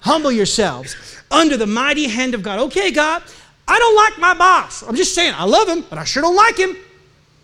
[0.00, 0.94] Humble yourselves
[1.32, 2.60] under the mighty hand of God.
[2.60, 3.24] Okay, God,
[3.66, 4.82] I don't like my boss.
[4.82, 6.76] I'm just saying, I love him, but I sure don't like him.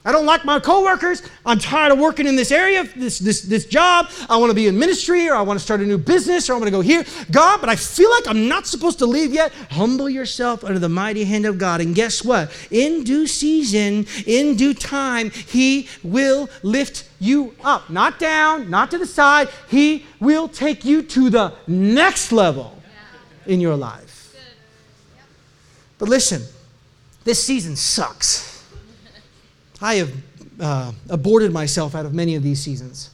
[0.05, 1.23] I don't like my coworkers.
[1.45, 4.09] I'm tired of working in this area, this, this, this job.
[4.31, 6.55] I want to be in ministry or I want to start a new business or
[6.55, 7.05] I want to go here.
[7.31, 9.53] God, but I feel like I'm not supposed to leave yet.
[9.71, 11.81] Humble yourself under the mighty hand of God.
[11.81, 12.51] And guess what?
[12.71, 17.91] In due season, in due time, He will lift you up.
[17.91, 19.49] Not down, not to the side.
[19.69, 22.81] He will take you to the next level
[23.47, 24.35] in your life.
[25.99, 26.43] But listen,
[27.25, 28.58] This season sucks.
[29.81, 30.13] I have
[30.61, 33.11] uh, aborted myself out of many of these seasons,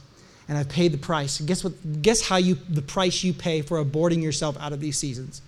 [0.47, 1.39] and I've paid the price.
[1.41, 2.01] Guess what?
[2.01, 5.41] Guess how you the price you pay for aborting yourself out of these seasons?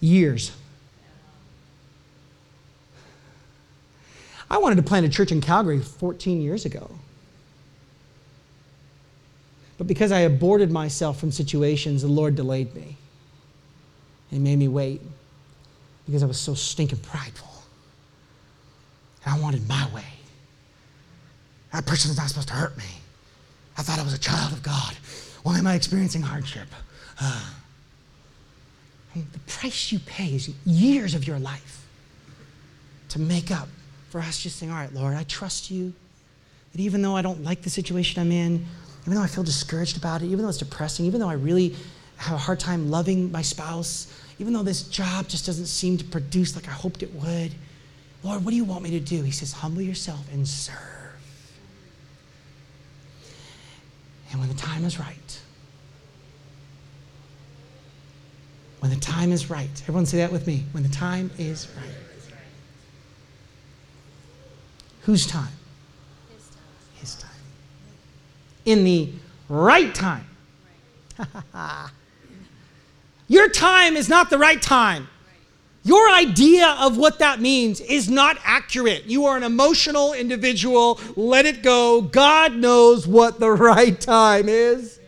[0.00, 0.52] Years.
[4.48, 6.88] I wanted to plant a church in Calgary 14 years ago.
[9.76, 12.96] But because I aborted myself from situations, the Lord delayed me.
[14.30, 15.00] He made me wait
[16.06, 17.55] because I was so stinking prideful.
[19.26, 20.04] And I wanted my way.
[21.72, 22.84] That person is not supposed to hurt me.
[23.76, 24.94] I thought I was a child of God.
[25.42, 26.68] Why am I experiencing hardship?
[27.20, 27.50] Uh,
[29.14, 31.86] the price you pay is years of your life
[33.10, 33.68] to make up
[34.10, 35.92] for us just saying, All right, Lord, I trust you.
[36.72, 38.64] That even though I don't like the situation I'm in,
[39.02, 41.74] even though I feel discouraged about it, even though it's depressing, even though I really
[42.16, 46.04] have a hard time loving my spouse, even though this job just doesn't seem to
[46.04, 47.54] produce like I hoped it would,
[48.26, 49.22] Lord, what do you want me to do?
[49.22, 50.76] He says, Humble yourself and serve.
[54.32, 55.40] And when the time is right,
[58.80, 60.64] when the time is right, everyone say that with me.
[60.72, 61.94] When the time is right.
[65.02, 65.52] Whose time?
[66.34, 66.62] His time.
[66.96, 67.30] His time.
[68.64, 69.12] In the
[69.48, 70.26] right time.
[73.28, 75.06] Your time is not the right time.
[75.86, 79.04] Your idea of what that means is not accurate.
[79.04, 80.98] You are an emotional individual.
[81.14, 82.02] Let it go.
[82.02, 84.98] God knows what the right time is.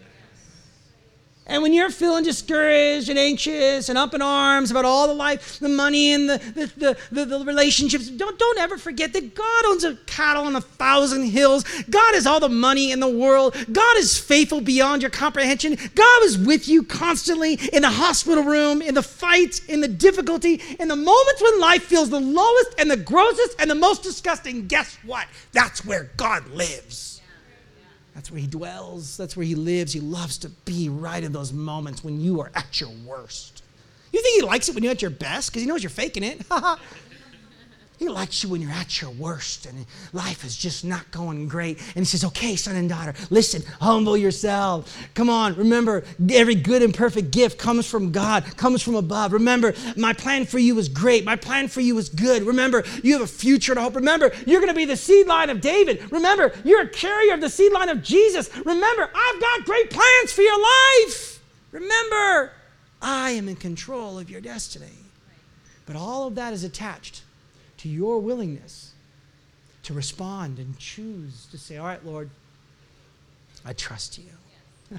[1.51, 5.59] And when you're feeling discouraged and anxious and up in arms about all the life,
[5.59, 6.39] the money and the,
[6.77, 10.61] the, the, the, relationships, don't, don't ever forget that God owns a cattle on a
[10.61, 11.65] thousand hills.
[11.89, 13.57] God has all the money in the world.
[13.73, 15.79] God is faithful beyond your comprehension.
[15.95, 20.61] God is with you constantly in the hospital room, in the fight, in the difficulty,
[20.79, 24.67] in the moments when life feels the lowest and the grossest and the most disgusting.
[24.67, 25.27] Guess what?
[25.53, 27.18] That's where God lives.
[28.19, 29.17] That's where he dwells.
[29.17, 29.93] That's where he lives.
[29.93, 33.63] He loves to be right in those moments when you are at your worst.
[34.13, 36.25] You think he likes it when you're at your best because he knows you're faking
[36.25, 36.41] it?
[37.99, 41.79] He likes you when you're at your worst and life is just not going great.
[41.97, 44.97] And he says, Okay, son and daughter, listen, humble yourself.
[45.15, 49.33] Come on, remember, every good and perfect gift comes from God, comes from above.
[49.33, 51.25] Remember, my plan for you is great.
[51.25, 52.45] My plan for you is good.
[52.45, 53.97] Remember, you have a future to hope.
[53.97, 56.13] Remember, you're going to be the seed line of David.
[56.13, 58.49] Remember, you're a carrier of the seed line of Jesus.
[58.65, 61.43] Remember, I've got great plans for your life.
[61.73, 62.53] Remember,
[63.03, 64.87] I am in control of your destiny.
[65.85, 67.23] But all of that is attached
[67.79, 68.93] to your willingness
[69.85, 72.31] to respond and choose to say, All right, Lord,
[73.65, 74.99] I trust you.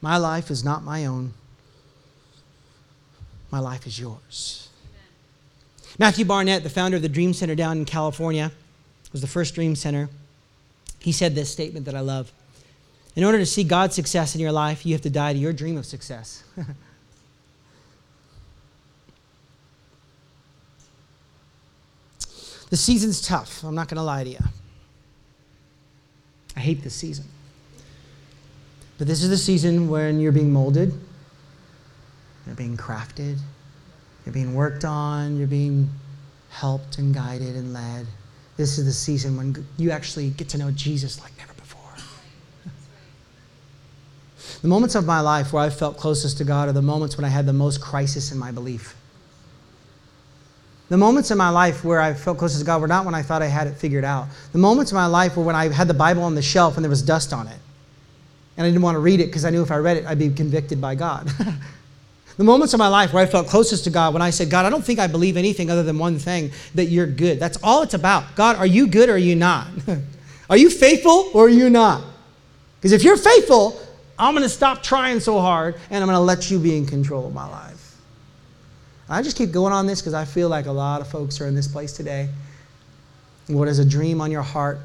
[0.00, 1.32] my life is not my own,
[3.50, 4.68] my life is yours.
[4.84, 5.96] Amen.
[5.98, 8.52] Matthew Barnett, the founder of the Dream Center down in California,
[9.12, 10.08] was the first Dream Center.
[10.98, 12.32] He said this statement that I love.
[13.16, 15.52] In order to see God's success in your life, you have to die to your
[15.52, 16.42] dream of success.
[22.74, 23.62] The season's tough.
[23.62, 24.44] I'm not going to lie to you.
[26.56, 27.24] I hate this season.
[28.98, 30.92] But this is the season when you're being molded,
[32.44, 33.38] you're being crafted,
[34.26, 35.88] you're being worked on, you're being
[36.50, 38.08] helped and guided and led.
[38.56, 41.94] This is the season when you actually get to know Jesus like never before.
[44.62, 47.24] the moments of my life where I felt closest to God are the moments when
[47.24, 48.96] I had the most crisis in my belief.
[50.94, 53.22] The moments in my life where I felt closest to God were not when I
[53.22, 54.28] thought I had it figured out.
[54.52, 56.84] The moments in my life were when I had the Bible on the shelf and
[56.84, 57.58] there was dust on it.
[58.56, 60.20] And I didn't want to read it because I knew if I read it, I'd
[60.20, 61.28] be convicted by God.
[62.36, 64.66] the moments of my life where I felt closest to God when I said, God,
[64.66, 67.40] I don't think I believe anything other than one thing that you're good.
[67.40, 68.36] That's all it's about.
[68.36, 69.66] God, are you good or are you not?
[70.48, 72.04] are you faithful or are you not?
[72.76, 73.84] Because if you're faithful,
[74.16, 76.86] I'm going to stop trying so hard and I'm going to let you be in
[76.86, 77.73] control of my life.
[79.08, 81.46] I just keep going on this because I feel like a lot of folks are
[81.46, 82.28] in this place today.
[83.48, 84.78] What is a dream on your heart?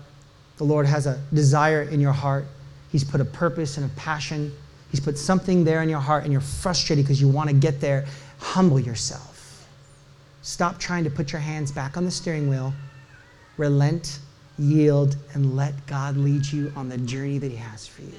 [0.57, 2.45] The Lord has a desire in your heart.
[2.91, 4.53] He's put a purpose and a passion.
[4.91, 7.79] He's put something there in your heart, and you're frustrated because you want to get
[7.79, 8.05] there.
[8.39, 9.67] Humble yourself.
[10.41, 12.73] Stop trying to put your hands back on the steering wheel.
[13.57, 14.19] Relent,
[14.57, 18.13] yield, and let God lead you on the journey that He has for you.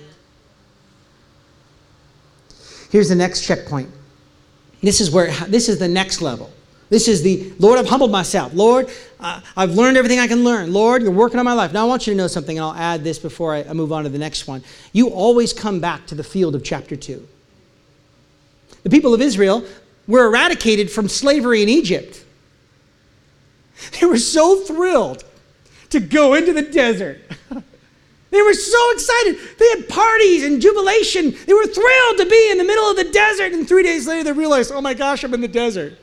[2.90, 3.90] Here's the next checkpoint
[4.82, 6.50] this is where this is the next level.
[6.88, 8.52] This is the Lord, I've humbled myself.
[8.52, 8.90] Lord,
[9.20, 10.72] uh, I've learned everything I can learn.
[10.72, 11.72] Lord, you're working on my life.
[11.72, 13.92] Now, I want you to know something, and I'll add this before I, I move
[13.92, 14.64] on to the next one.
[14.92, 17.26] You always come back to the field of chapter 2.
[18.82, 19.64] The people of Israel
[20.08, 22.24] were eradicated from slavery in Egypt.
[24.00, 25.24] They were so thrilled
[25.90, 27.20] to go into the desert.
[28.30, 29.38] They were so excited.
[29.58, 31.36] They had parties and jubilation.
[31.46, 33.52] They were thrilled to be in the middle of the desert.
[33.52, 35.98] And three days later, they realized, oh my gosh, I'm in the desert.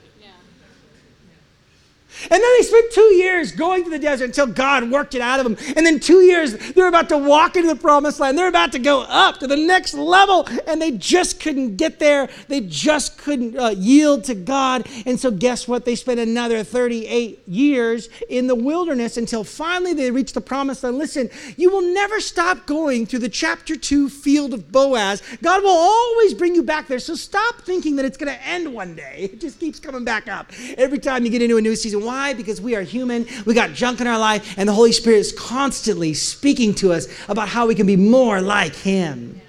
[2.29, 5.39] And then they spent two years going to the desert until God worked it out
[5.39, 5.73] of them.
[5.75, 8.37] And then two years, they're about to walk into the promised land.
[8.37, 12.29] They're about to go up to the next level, and they just couldn't get there.
[12.47, 14.87] They just couldn't uh, yield to God.
[15.05, 15.85] And so, guess what?
[15.85, 20.97] They spent another 38 years in the wilderness until finally they reached the promised land.
[20.97, 25.21] Listen, you will never stop going through the chapter 2 field of Boaz.
[25.41, 26.99] God will always bring you back there.
[26.99, 29.31] So, stop thinking that it's going to end one day.
[29.37, 32.03] It just keeps coming back up every time you get into a new season.
[32.03, 32.16] Why?
[32.37, 35.31] Because we are human, we got junk in our life, and the Holy Spirit is
[35.31, 39.41] constantly speaking to us about how we can be more like Him.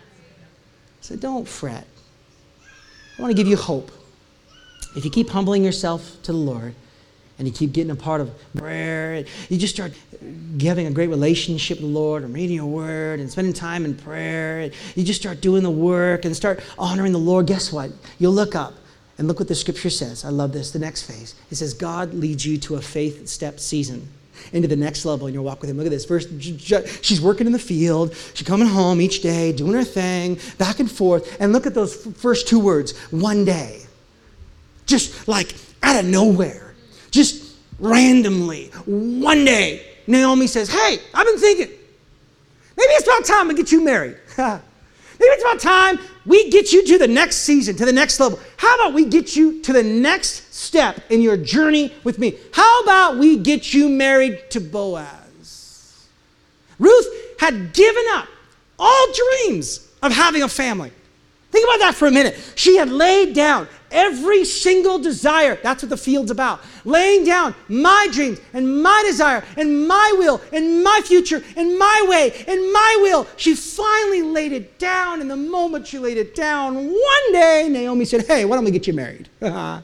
[1.00, 1.86] So don't fret.
[3.18, 3.90] I want to give you hope.
[4.94, 6.74] If you keep humbling yourself to the Lord,
[7.38, 9.92] and you keep getting a part of prayer, you just start
[10.60, 13.94] having a great relationship with the Lord and reading your word and spending time in
[13.94, 14.70] prayer.
[14.96, 17.46] You just start doing the work and start honoring the Lord.
[17.46, 17.92] Guess what?
[18.18, 18.74] You'll look up
[19.18, 20.24] and look what the scripture says.
[20.24, 20.70] I love this.
[20.70, 21.34] The next phase.
[21.50, 24.08] It says, God leads you to a faith step season
[24.52, 25.76] into the next level in your walk with him.
[25.76, 26.04] Look at this.
[26.04, 28.14] First, she's working in the field.
[28.34, 31.36] She's coming home each day, doing her thing, back and forth.
[31.40, 33.82] And look at those first two words one day.
[34.86, 36.74] Just like out of nowhere,
[37.10, 41.68] just randomly, one day, Naomi says, Hey, I've been thinking,
[42.76, 44.16] maybe it's about time to get you married.
[45.18, 45.98] Maybe it's about time
[46.28, 48.38] we get you to the next season, to the next level.
[48.58, 52.38] How about we get you to the next step in your journey with me?
[52.52, 56.06] How about we get you married to Boaz?
[56.78, 57.08] Ruth
[57.40, 58.28] had given up
[58.78, 60.92] all dreams of having a family.
[61.50, 62.38] Think about that for a minute.
[62.54, 65.58] She had laid down every single desire.
[65.62, 66.60] That's what the field's about.
[66.84, 72.06] Laying down my dreams and my desire and my will and my future and my
[72.08, 73.26] way and my will.
[73.36, 75.20] She finally laid it down.
[75.20, 78.70] And the moment she laid it down, one day Naomi said, Hey, why don't we
[78.70, 79.28] get you married?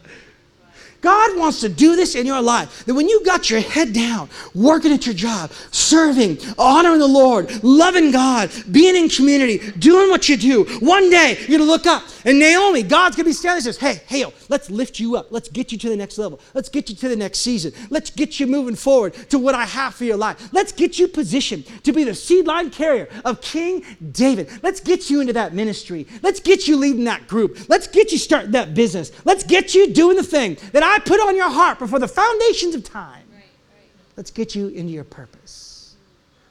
[1.04, 2.84] God wants to do this in your life.
[2.86, 7.62] That when you got your head down, working at your job, serving, honoring the Lord,
[7.62, 12.04] loving God, being in community, doing what you do, one day you're gonna look up
[12.24, 15.26] and Naomi, God's gonna be standing there and says, Hey, Hail, let's lift you up.
[15.30, 16.40] Let's get you to the next level.
[16.54, 17.72] Let's get you to the next season.
[17.90, 20.48] Let's get you moving forward to what I have for your life.
[20.52, 24.48] Let's get you positioned to be the seed line carrier of King David.
[24.62, 26.06] Let's get you into that ministry.
[26.22, 27.68] Let's get you leading that group.
[27.68, 29.12] Let's get you starting that business.
[29.26, 32.06] Let's get you doing the thing that I I put on your heart before the
[32.06, 33.24] foundations of time.
[33.32, 33.90] Right, right.
[34.16, 35.96] Let's get you into your purpose.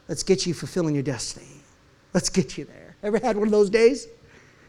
[0.06, 1.46] Let's get you fulfilling your destiny.
[2.12, 2.94] Let's get you there.
[3.02, 4.06] Ever had one of those days?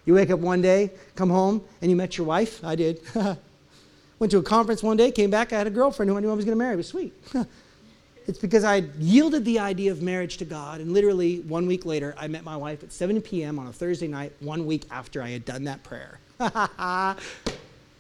[0.05, 2.63] You wake up one day, come home, and you met your wife?
[2.63, 3.01] I did.
[4.19, 6.32] Went to a conference one day, came back, I had a girlfriend who I knew
[6.32, 6.76] I was going to marry.
[6.76, 7.13] It was sweet.
[8.28, 12.15] it's because I yielded the idea of marriage to God, and literally one week later,
[12.17, 13.59] I met my wife at 7 p.m.
[13.59, 16.19] on a Thursday night, one week after I had done that prayer.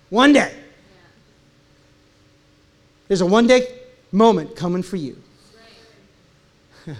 [0.09, 0.53] one day.
[3.07, 3.67] There's a one day
[4.11, 5.21] moment coming for you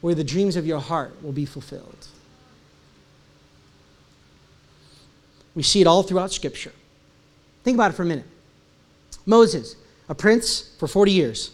[0.00, 2.06] where the dreams of your heart will be fulfilled.
[5.54, 6.72] We see it all throughout Scripture.
[7.62, 8.26] Think about it for a minute.
[9.26, 9.76] Moses,
[10.08, 11.50] a prince for 40 years,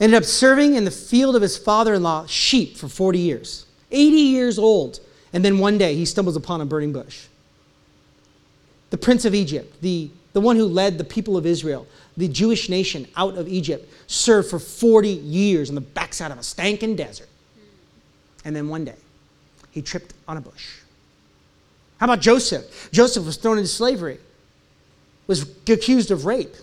[0.00, 3.66] ended up serving in the field of his father in law, sheep, for 40 years.
[3.90, 5.00] 80 years old.
[5.32, 7.26] And then one day he stumbles upon a burning bush.
[8.90, 11.86] The prince of Egypt, the, the one who led the people of Israel,
[12.16, 16.42] the Jewish nation out of Egypt, served for 40 years on the backside of a
[16.42, 17.28] stankin' desert.
[18.44, 18.96] And then one day,
[19.70, 20.78] he tripped on a bush.
[21.98, 22.90] How about Joseph?
[22.92, 24.18] Joseph was thrown into slavery,
[25.26, 26.54] was accused of rape,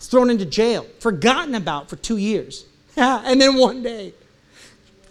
[0.00, 2.66] thrown into jail, forgotten about for two years.
[2.96, 4.12] and then one day,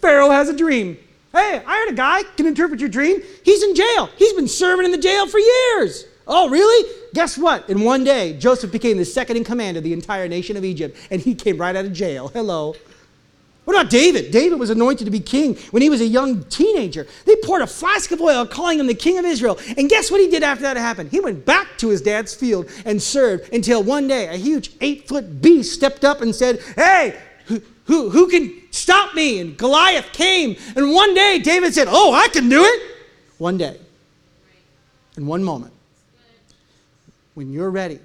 [0.01, 0.97] Pharaoh has a dream.
[1.32, 3.21] Hey, I heard a guy can interpret your dream.
[3.43, 4.09] He's in jail.
[4.17, 6.05] He's been serving in the jail for years.
[6.28, 6.89] Oh, really?
[7.13, 7.69] Guess what?
[7.69, 10.97] In one day, Joseph became the second in command of the entire nation of Egypt,
[11.11, 12.30] and he came right out of jail.
[12.30, 12.76] Hello.
[13.65, 14.32] What about David?
[14.32, 17.07] David was anointed to be king when he was a young teenager.
[17.26, 19.57] They poured a flask of oil, calling him the king of Israel.
[19.78, 21.11] And guess what he did after that happened?
[21.11, 25.07] He went back to his dad's field and served until one day a huge eight
[25.07, 29.39] foot beast stepped up and said, Hey, who, who, who can stop me?
[29.39, 30.57] And Goliath came.
[30.76, 32.82] And one day David said, Oh, I can do it.
[33.38, 33.78] One day,
[35.15, 35.72] in one moment
[37.34, 37.99] when you're ready,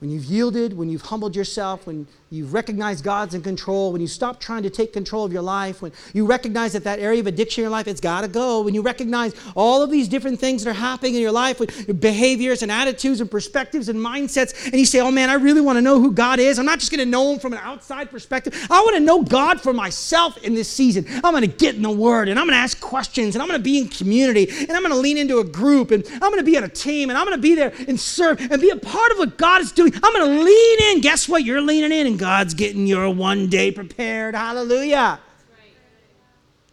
[0.00, 4.06] when you've yielded, when you've humbled yourself, when you recognize God's in control, when you
[4.06, 7.26] stop trying to take control of your life, when you recognize that that area of
[7.26, 10.38] addiction in your life, it's got to go, when you recognize all of these different
[10.38, 14.66] things that are happening in your life with behaviors and attitudes and perspectives and mindsets,
[14.66, 16.58] and you say, oh man, I really want to know who God is.
[16.58, 18.66] I'm not just going to know him from an outside perspective.
[18.70, 21.06] I want to know God for myself in this season.
[21.24, 23.48] I'm going to get in the Word, and I'm going to ask questions, and I'm
[23.48, 26.30] going to be in community, and I'm going to lean into a group, and I'm
[26.30, 28.60] going to be on a team, and I'm going to be there and serve and
[28.60, 29.92] be a part of what God is doing.
[29.94, 31.00] I'm going to lean in.
[31.00, 31.44] Guess what?
[31.44, 34.34] You're leaning in, God's getting your one day prepared.
[34.34, 35.20] Hallelujah.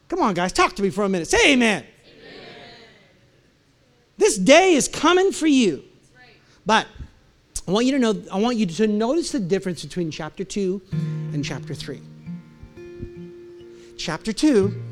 [0.08, 1.28] Come on, guys, talk to me for a minute.
[1.28, 1.84] Say amen.
[1.84, 1.90] amen.
[4.18, 5.84] This day is coming for you.
[6.66, 6.88] But
[7.68, 10.82] I want you to know, I want you to notice the difference between chapter 2
[10.92, 12.02] and chapter 3.
[13.98, 14.84] Chapter 2,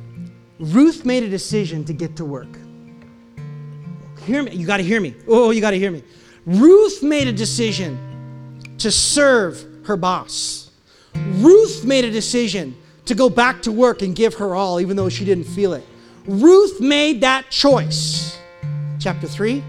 [0.60, 2.58] Ruth made a decision to get to work.
[4.26, 5.14] Hear me, you got to hear me.
[5.28, 6.04] Oh, you got to hear me.
[6.45, 10.72] Ruth made a decision to serve her boss.
[11.16, 12.76] Ruth made a decision
[13.06, 15.84] to go back to work and give her all, even though she didn't feel it.
[16.26, 18.38] Ruth made that choice.
[19.00, 19.64] Chapter 3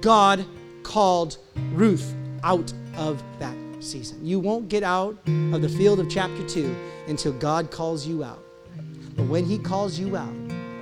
[0.00, 0.46] God
[0.82, 1.38] called
[1.72, 4.24] Ruth out of that season.
[4.24, 6.74] You won't get out of the field of chapter 2
[7.08, 8.42] until God calls you out.
[9.16, 10.32] But when He calls you out,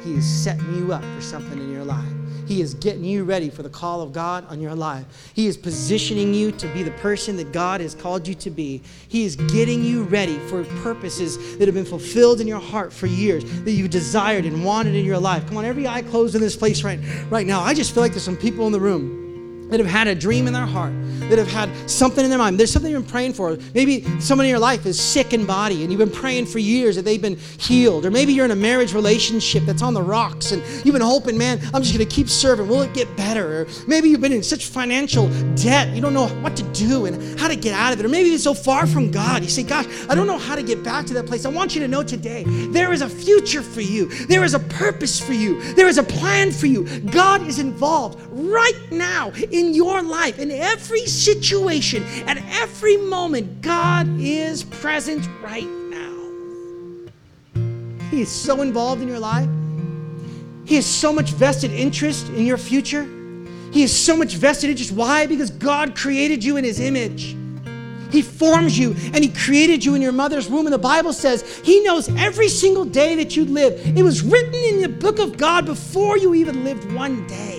[0.02, 2.12] He is setting you up for something in your life.
[2.48, 5.04] He is getting you ready for the call of God on your life.
[5.34, 8.80] He is positioning you to be the person that God has called you to be.
[9.08, 13.06] He is getting you ready for purposes that have been fulfilled in your heart for
[13.06, 15.46] years, that you've desired and wanted in your life.
[15.46, 17.60] Come on, every eye closed in this place right, right now.
[17.60, 19.27] I just feel like there's some people in the room
[19.70, 20.92] that have had a dream in their heart,
[21.28, 22.58] that have had something in their mind.
[22.58, 23.58] There's something you've been praying for.
[23.74, 26.96] Maybe someone in your life is sick in body and you've been praying for years
[26.96, 28.06] that they've been healed.
[28.06, 31.36] Or maybe you're in a marriage relationship that's on the rocks and you've been hoping,
[31.36, 32.68] man, I'm just going to keep serving.
[32.68, 33.62] Will it get better?
[33.62, 37.38] Or maybe you've been in such financial debt, you don't know what to do and
[37.38, 38.06] how to get out of it.
[38.06, 39.42] Or maybe you're so far from God.
[39.42, 41.44] You say, gosh, I don't know how to get back to that place.
[41.44, 44.60] I want you to know today there is a future for you, there is a
[44.60, 46.84] purpose for you, there is a plan for you.
[47.00, 54.06] God is involved right now in your life, in every situation, at every moment, God
[54.20, 56.14] is present right now.
[58.10, 59.48] He is so involved in your life.
[60.64, 63.06] He has so much vested interest in your future.
[63.72, 64.92] He has so much vested interest.
[64.92, 65.26] Why?
[65.26, 67.36] Because God created you in His image.
[68.10, 70.66] He forms you and He created you in your mother's womb.
[70.66, 73.96] And the Bible says He knows every single day that you live.
[73.96, 77.57] It was written in the book of God before you even lived one day.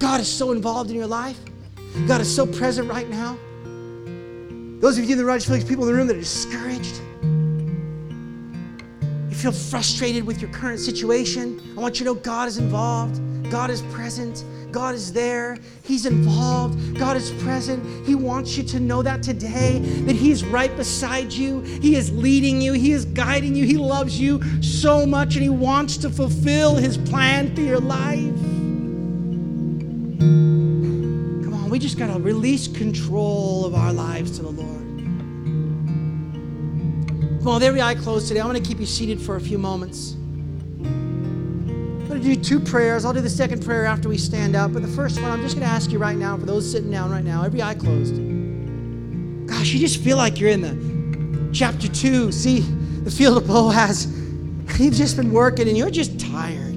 [0.00, 1.38] God is so involved in your life.
[2.08, 3.38] God is so present right now.
[4.80, 7.02] Those of you in the place, people in the room that are discouraged,
[9.28, 11.60] you feel frustrated with your current situation.
[11.76, 13.20] I want you to know God is involved.
[13.50, 14.42] God is present.
[14.72, 15.58] God is there.
[15.82, 16.98] He's involved.
[16.98, 18.06] God is present.
[18.06, 21.60] He wants you to know that today, that He's right beside you.
[21.60, 22.72] He is leading you.
[22.72, 23.66] He is guiding you.
[23.66, 28.32] He loves you so much, and He wants to fulfill His plan for your life.
[31.70, 34.80] On, we just got to release control of our lives to the Lord.
[37.46, 39.56] On, with every eye closed today, I'm going to keep you seated for a few
[39.56, 40.14] moments.
[40.82, 43.04] I'm going to do two prayers.
[43.04, 44.72] I'll do the second prayer after we stand up.
[44.72, 46.90] But the first one, I'm just going to ask you right now, for those sitting
[46.90, 48.16] down right now, every eye closed.
[49.46, 52.32] Gosh, you just feel like you're in the chapter two.
[52.32, 52.60] See,
[53.04, 54.06] the field of Boaz.
[54.80, 56.69] You've just been working and you're just tired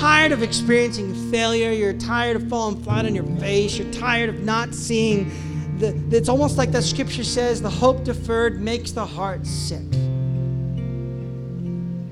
[0.00, 1.70] tired of experiencing failure.
[1.72, 3.76] You're tired of falling flat on your face.
[3.76, 5.30] You're tired of not seeing.
[5.78, 9.82] The, it's almost like that scripture says the hope deferred makes the heart sick.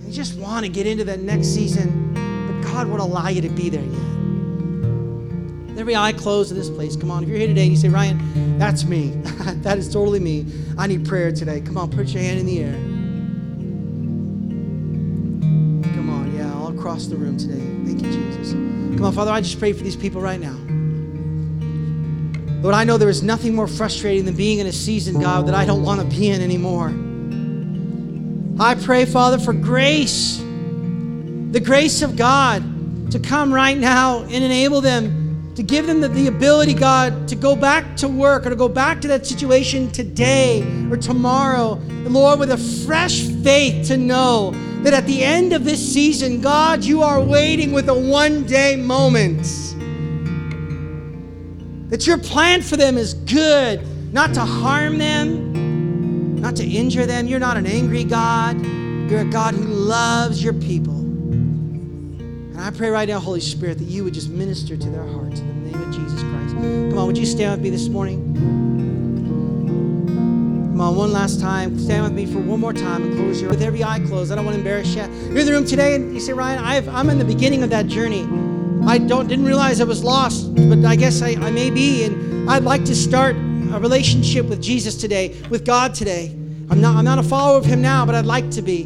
[0.05, 3.49] You just want to get into that next season, but God won't allow you to
[3.49, 5.79] be there yet.
[5.79, 6.95] Every eye closed in this place.
[6.95, 9.09] Come on, if you're here today and you say, Ryan, that's me.
[9.63, 10.45] that is totally me.
[10.77, 11.63] I need prayer today.
[11.63, 12.88] Come on, put your hand in the air.
[16.99, 17.61] Across the room today.
[17.87, 18.53] Thank you, Jesus.
[18.53, 20.57] Come on, Father, I just pray for these people right now.
[22.61, 25.55] Lord, I know there is nothing more frustrating than being in a season, God, that
[25.55, 26.89] I don't want to be in anymore.
[28.61, 34.81] I pray, Father, for grace, the grace of God to come right now and enable
[34.81, 38.57] them, to give them the, the ability, God, to go back to work or to
[38.57, 41.75] go back to that situation today or tomorrow.
[42.09, 46.85] Lord, with a fresh faith to know that at the end of this season, God,
[46.85, 49.43] you are waiting with a one day moment.
[51.91, 57.27] That your plan for them is good, not to harm them, not to injure them.
[57.27, 58.61] You're not an angry God,
[59.11, 60.95] you're a God who loves your people.
[60.99, 65.41] And I pray right now, Holy Spirit, that you would just minister to their hearts
[65.41, 66.55] in the name of Jesus Christ.
[66.55, 68.98] Come on, would you stand with me this morning?
[70.79, 71.77] Come on, one last time.
[71.77, 74.31] Stand with me for one more time and close your with every eye closed.
[74.31, 75.03] I don't want to embarrass you.
[75.03, 77.71] You're in the room today and you say, Ryan, I've, I'm in the beginning of
[77.71, 78.23] that journey.
[78.87, 82.49] I don't didn't realize I was lost, but I guess I, I may be, and
[82.49, 86.29] I'd like to start a relationship with Jesus today, with God today.
[86.71, 88.85] I'm not, I'm not a follower of Him now, but I'd like to be.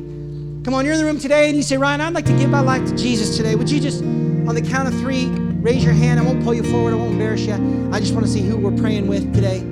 [0.64, 2.48] Come on, you're in the room today and you say, Ryan, I'd like to give
[2.48, 3.54] my life to Jesus today.
[3.54, 6.18] Would you just, on the count of three, raise your hand?
[6.18, 7.90] I won't pull you forward, I won't embarrass you.
[7.92, 9.71] I just want to see who we're praying with today.